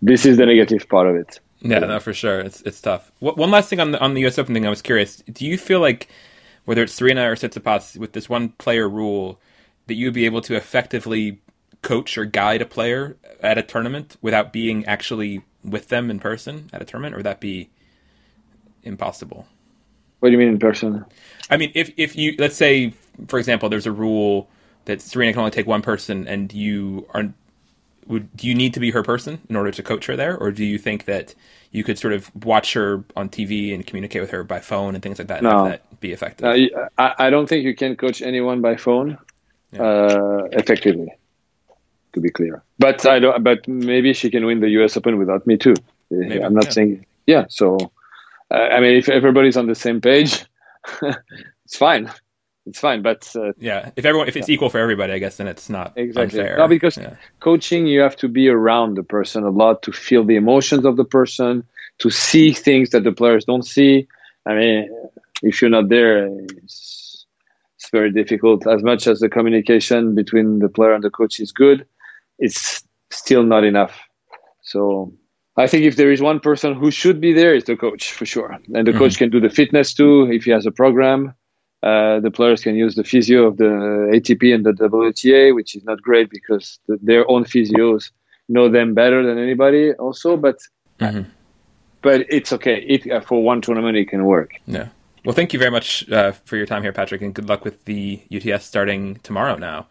this 0.02 0.26
is 0.26 0.38
the 0.38 0.46
negative 0.46 0.88
part 0.88 1.08
of 1.08 1.16
it. 1.16 1.40
Yeah, 1.60 1.80
no, 1.80 2.00
for 2.00 2.14
sure. 2.14 2.40
It's 2.40 2.62
it's 2.62 2.82
tough. 2.82 3.12
One 3.20 3.52
last 3.52 3.70
thing 3.70 3.80
on 3.80 3.92
the 3.92 4.00
on 4.00 4.14
the 4.14 4.22
U.S. 4.22 4.38
Open 4.40 4.54
thing, 4.54 4.66
I 4.66 4.70
was 4.70 4.82
curious. 4.82 5.18
Do 5.32 5.46
you 5.46 5.58
feel 5.58 5.80
like 5.80 6.08
whether 6.66 6.84
it's 6.84 6.94
Serena 6.94 7.30
or 7.30 7.36
Tsitsipas 7.36 7.98
with 7.98 8.14
this 8.14 8.30
one 8.30 8.50
player 8.50 8.88
rule 8.88 9.40
that 9.88 9.96
you'd 9.96 10.14
be 10.14 10.26
able 10.26 10.42
to 10.42 10.56
effectively 10.56 11.42
coach 11.82 12.18
or 12.18 12.24
guide 12.24 12.62
a 12.62 12.66
player 12.66 13.18
at 13.42 13.58
a 13.58 13.62
tournament 13.62 14.16
without 14.22 14.54
being 14.54 14.86
actually 14.86 15.42
with 15.64 15.88
them 15.90 16.12
in 16.12 16.20
person 16.20 16.70
at 16.74 16.82
a 16.82 16.86
tournament, 16.86 17.16
or 17.16 17.18
would 17.18 17.26
that 17.26 17.40
be 17.40 17.70
impossible? 18.84 19.48
What 20.20 20.30
do 20.30 20.34
you 20.34 20.38
mean 20.38 20.50
in 20.50 20.60
person? 20.60 21.06
I 21.50 21.58
mean, 21.58 21.72
if 21.76 21.92
if 21.98 22.16
you 22.16 22.36
let's 22.38 22.56
say, 22.56 22.94
for 23.28 23.40
example, 23.40 23.70
there's 23.70 23.88
a 23.88 23.92
rule 23.92 24.50
that 24.86 25.02
Serena 25.02 25.34
can 25.34 25.40
only 25.40 25.52
take 25.52 25.68
one 25.68 25.82
person, 25.82 26.28
and 26.28 26.52
you 26.54 27.08
are 27.14 27.34
would 28.08 28.36
do 28.36 28.48
you 28.48 28.56
need 28.56 28.74
to 28.74 28.80
be 28.80 28.92
her 28.92 29.04
person 29.04 29.40
in 29.50 29.56
order 29.56 29.72
to 29.72 29.84
coach 29.84 30.06
her 30.06 30.16
there, 30.16 30.38
or 30.38 30.52
do 30.52 30.64
you 30.64 30.78
think 30.78 31.06
that 31.06 31.36
you 31.72 31.84
could 31.84 31.98
sort 31.98 32.14
of 32.14 32.34
watch 32.46 32.74
her 32.74 33.04
on 33.16 33.30
TV 33.30 33.74
and 33.74 33.86
communicate 33.86 34.22
with 34.22 34.32
her 34.32 34.44
by 34.44 34.60
phone 34.60 34.94
and 34.94 35.04
things 35.04 35.20
like 35.20 35.28
that, 35.28 35.40
and 35.40 35.48
no. 35.48 35.66
that 35.66 36.00
be 36.00 36.12
effective? 36.12 36.46
Uh, 36.46 36.88
I, 36.98 37.28
I 37.28 37.30
don't 37.30 37.48
think 37.48 37.66
you 37.66 37.76
can 37.76 37.96
coach 37.96 38.22
anyone 38.22 38.62
by 38.62 38.76
phone 38.76 39.18
yeah. 39.72 39.82
uh, 39.82 40.48
effectively 40.52 41.14
to 42.14 42.20
be 42.20 42.30
clear. 42.30 42.64
But 42.80 43.06
I 43.06 43.20
don't. 43.20 43.44
But 43.44 43.68
maybe 43.68 44.14
she 44.14 44.30
can 44.30 44.46
win 44.46 44.60
the 44.60 44.70
U.S. 44.70 44.96
Open 44.98 45.18
without 45.18 45.46
me 45.46 45.58
too. 45.58 45.76
Maybe, 46.10 46.44
I'm 46.44 46.54
not 46.54 46.66
yeah. 46.66 46.72
saying. 46.72 47.06
Yeah. 47.26 47.46
So 47.50 47.92
I 48.54 48.80
mean, 48.80 48.96
if 48.96 49.10
everybody's 49.10 49.58
on 49.58 49.68
the 49.68 49.76
same 49.76 50.00
page, 50.00 50.46
it's 51.66 51.76
fine. 51.76 52.12
It's 52.66 52.80
fine, 52.80 53.02
but 53.02 53.30
uh, 53.36 53.52
yeah, 53.58 53.92
if 53.98 54.06
everyone 54.06 54.30
if 54.30 54.38
it's 54.38 54.48
equal 54.48 54.70
for 54.70 54.78
everybody, 54.78 55.12
I 55.12 55.20
guess 55.20 55.36
then 55.36 55.48
it's 55.48 55.70
not 55.70 55.92
exactly. 55.98 56.40
unfair. 56.40 56.58
No, 56.58 56.68
because 56.68 56.96
yeah. 56.96 57.16
coaching, 57.42 57.88
you 57.88 58.00
have 58.00 58.16
to 58.18 58.30
be 58.30 58.48
around 58.48 58.96
the 58.96 59.04
person 59.04 59.44
a 59.44 59.50
lot 59.50 59.82
to 59.84 59.92
feel 59.92 60.24
the 60.24 60.38
emotions 60.38 60.86
of 60.86 60.96
the 60.96 61.04
person, 61.04 61.66
to 62.00 62.10
see 62.10 62.54
things 62.54 62.92
that 62.92 63.04
the 63.04 63.12
players 63.12 63.44
don't 63.44 63.66
see. 63.66 64.08
I 64.46 64.54
mean, 64.54 64.90
if 65.42 65.62
you're 65.62 65.72
not 65.72 65.90
there, 65.90 66.28
it's, 66.28 67.26
it's 67.76 67.90
very 67.92 68.12
difficult. 68.12 68.66
As 68.66 68.82
much 68.82 69.08
as 69.08 69.20
the 69.20 69.28
communication 69.28 70.16
between 70.16 70.60
the 70.60 70.70
player 70.70 70.94
and 70.94 71.04
the 71.04 71.10
coach 71.10 71.42
is 71.42 71.52
good, 71.52 71.86
it's 72.40 72.84
still 73.12 73.44
not 73.44 73.64
enough. 73.64 74.00
So 74.62 75.14
I 75.58 75.68
think 75.68 75.84
if 75.84 75.96
there 75.98 76.12
is 76.12 76.22
one 76.22 76.40
person 76.40 76.74
who 76.74 76.90
should 76.90 77.22
be 77.22 77.34
there, 77.34 77.54
it's 77.54 77.68
the 77.68 77.76
coach 77.76 78.12
for 78.12 78.26
sure. 78.26 78.58
And 78.74 78.88
the 78.88 78.92
mm-hmm. 78.92 78.98
coach 78.98 79.18
can 79.18 79.30
do 79.30 79.40
the 79.40 79.50
fitness 79.50 79.94
too 79.94 80.32
if 80.32 80.46
he 80.46 80.52
has 80.52 80.66
a 80.66 80.72
program. 80.72 81.34
Uh, 81.84 82.22
the 82.22 82.32
players 82.32 82.64
can 82.64 82.76
use 82.76 82.96
the 82.96 83.04
physio 83.04 83.46
of 83.46 83.58
the 83.58 83.66
ATP 84.14 84.56
and 84.56 84.66
the 84.66 84.72
WTA, 84.72 85.54
which 85.54 85.76
is 85.76 85.84
not 85.84 86.02
great 86.02 86.30
because 86.30 86.80
the, 86.88 86.98
their 87.02 87.30
own 87.30 87.44
physios 87.44 88.10
know 88.48 88.70
them 88.70 88.94
better 88.94 89.26
than 89.26 89.38
anybody. 89.38 89.92
Also, 89.94 90.38
but 90.38 90.58
mm-hmm. 91.00 91.30
but 92.02 92.26
it's 92.30 92.54
okay. 92.54 92.86
It 92.88 93.12
uh, 93.12 93.20
for 93.20 93.44
one 93.44 93.62
tournament 93.62 93.98
it 93.98 94.08
can 94.08 94.24
work. 94.24 94.54
Yeah. 94.66 94.88
Well, 95.26 95.36
thank 95.36 95.54
you 95.54 95.60
very 95.60 95.72
much 95.72 96.10
uh, 96.10 96.32
for 96.32 96.56
your 96.56 96.66
time 96.66 96.84
here, 96.84 96.94
Patrick, 96.94 97.22
and 97.22 97.34
good 97.34 97.48
luck 97.48 97.64
with 97.64 97.84
the 97.86 98.22
UTS 98.34 98.66
starting 98.66 99.16
tomorrow. 99.24 99.58
Now. 99.58 99.88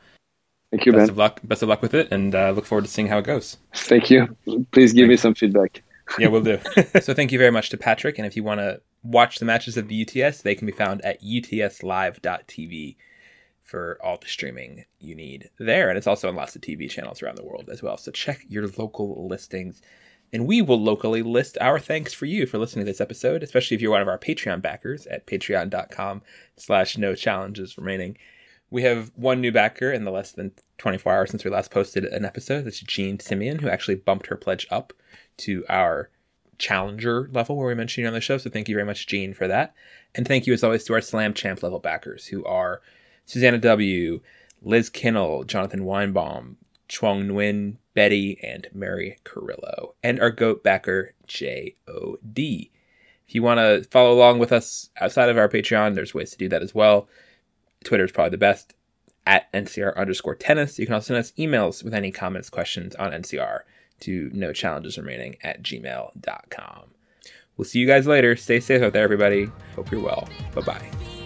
Thank 0.72 0.87
you, 0.87 0.92
best 0.92 1.02
Ben. 1.02 1.11
Of 1.11 1.18
luck, 1.18 1.40
best 1.44 1.62
of 1.62 1.68
luck 1.68 1.82
with 1.82 1.92
it, 1.92 2.11
and 2.11 2.35
uh, 2.35 2.50
look 2.50 2.64
forward 2.64 2.87
to 2.87 2.90
seeing 2.90 3.06
how 3.06 3.18
it 3.18 3.24
goes. 3.24 3.58
Thank 3.74 4.08
you. 4.08 4.35
Please 4.72 4.94
give 4.94 5.02
Thanks. 5.02 5.11
me 5.11 5.16
some 5.18 5.35
feedback. 5.35 5.82
yeah, 6.18 6.28
we'll 6.28 6.42
do. 6.42 6.58
so 7.02 7.12
thank 7.12 7.30
you 7.30 7.38
very 7.38 7.50
much 7.50 7.68
to 7.70 7.76
Patrick, 7.76 8.18
and 8.18 8.26
if 8.26 8.37
you 8.37 8.42
want 8.42 8.61
to 8.61 8.80
watch 9.02 9.38
the 9.38 9.44
matches 9.44 9.76
of 9.76 9.88
the 9.88 10.02
UTS, 10.02 10.40
they 10.40 10.54
can 10.54 10.66
be 10.66 10.72
found 10.72 11.04
at 11.04 11.22
utslive.tv 11.22 12.96
for 13.61 13.98
all 14.02 14.16
the 14.16 14.26
streaming 14.26 14.87
you 14.98 15.14
need 15.14 15.50
there, 15.58 15.90
and 15.90 15.98
it's 15.98 16.06
also 16.06 16.28
on 16.28 16.37
lots 16.37 16.56
of 16.56 16.62
TV 16.62 16.88
channels 16.88 17.22
around 17.22 17.37
the 17.37 17.44
world 17.44 17.68
as 17.70 17.82
well. 17.82 17.98
So 17.98 18.11
check 18.11 18.40
your 18.48 18.66
local 18.78 19.28
listings. 19.28 19.82
And 20.35 20.46
we 20.46 20.62
will 20.62 20.80
locally 20.80 21.20
list 21.20 21.58
our 21.61 21.78
thanks 21.78 22.14
for 22.14 22.24
you 22.24 22.46
for 22.46 22.56
listening 22.56 22.87
to 22.87 22.90
this 22.90 23.02
episode, 23.02 23.42
especially 23.42 23.74
if 23.74 23.82
you're 23.82 23.90
one 23.90 24.00
of 24.00 24.08
our 24.08 24.18
Patreon 24.18 24.62
backers 24.62 25.06
at 25.08 25.26
patreon.com 25.26 26.22
slash 26.56 26.96
no 26.96 27.14
challenges 27.14 27.76
remaining. 27.76 28.16
We 28.72 28.85
have 28.85 29.12
one 29.16 29.42
new 29.42 29.52
backer 29.52 29.92
in 29.92 30.04
the 30.04 30.11
less 30.11 30.32
than 30.32 30.52
24 30.78 31.12
hours 31.12 31.30
since 31.30 31.44
we 31.44 31.50
last 31.50 31.70
posted 31.70 32.06
an 32.06 32.24
episode. 32.24 32.62
That's 32.62 32.80
Jean 32.80 33.20
Simeon, 33.20 33.58
who 33.58 33.68
actually 33.68 33.96
bumped 33.96 34.28
her 34.28 34.37
pledge 34.37 34.66
up 34.70 34.94
to 35.37 35.62
our 35.68 36.08
challenger 36.56 37.28
level 37.32 37.56
where 37.56 37.66
we 37.66 37.74
mentioned 37.74 38.02
you 38.02 38.08
on 38.08 38.14
the 38.14 38.20
show. 38.22 38.38
So 38.38 38.48
thank 38.48 38.70
you 38.70 38.74
very 38.74 38.87
much, 38.87 39.06
Jean, 39.06 39.35
for 39.35 39.46
that. 39.46 39.74
And 40.14 40.26
thank 40.26 40.46
you 40.46 40.54
as 40.54 40.64
always 40.64 40.85
to 40.85 40.94
our 40.94 41.02
Slam 41.02 41.35
Champ 41.35 41.62
level 41.62 41.80
backers, 41.80 42.28
who 42.28 42.42
are 42.46 42.80
Susanna 43.26 43.58
W., 43.58 44.20
Liz 44.62 44.88
Kinnell, 44.88 45.46
Jonathan 45.46 45.80
Weinbaum, 45.80 46.54
Chuang 46.88 47.24
Nguyen, 47.24 47.76
Betty, 47.92 48.40
and 48.42 48.68
Mary 48.72 49.18
Carrillo, 49.22 49.96
and 50.02 50.18
our 50.18 50.30
GOAT 50.30 50.64
backer, 50.64 51.12
J.O.D. 51.26 52.70
If 53.28 53.35
you 53.35 53.42
want 53.42 53.58
to 53.58 53.87
follow 53.90 54.14
along 54.14 54.38
with 54.38 54.50
us 54.50 54.88
outside 54.98 55.28
of 55.28 55.37
our 55.37 55.48
Patreon, 55.50 55.94
there's 55.94 56.14
ways 56.14 56.30
to 56.30 56.38
do 56.38 56.48
that 56.48 56.62
as 56.62 56.74
well. 56.74 57.06
Twitter 57.82 58.04
is 58.04 58.12
probably 58.12 58.30
the 58.30 58.38
best 58.38 58.74
at 59.26 59.52
NCR 59.52 59.96
underscore 59.96 60.34
tennis. 60.34 60.78
You 60.78 60.86
can 60.86 60.94
also 60.94 61.14
send 61.14 61.18
us 61.18 61.32
emails 61.32 61.84
with 61.84 61.94
any 61.94 62.10
comments, 62.10 62.50
questions 62.50 62.94
on 62.96 63.12
NCR 63.12 63.60
to 64.00 64.30
no 64.32 64.52
challenges 64.52 64.98
remaining 64.98 65.36
at 65.42 65.62
gmail.com. 65.62 66.82
We'll 67.56 67.64
see 67.64 67.78
you 67.78 67.86
guys 67.86 68.06
later. 68.06 68.34
Stay 68.34 68.60
safe 68.60 68.82
out 68.82 68.92
there, 68.92 69.04
everybody. 69.04 69.48
Hope 69.76 69.90
you're 69.90 70.00
well. 70.00 70.28
Bye 70.54 70.62
bye. 70.62 71.21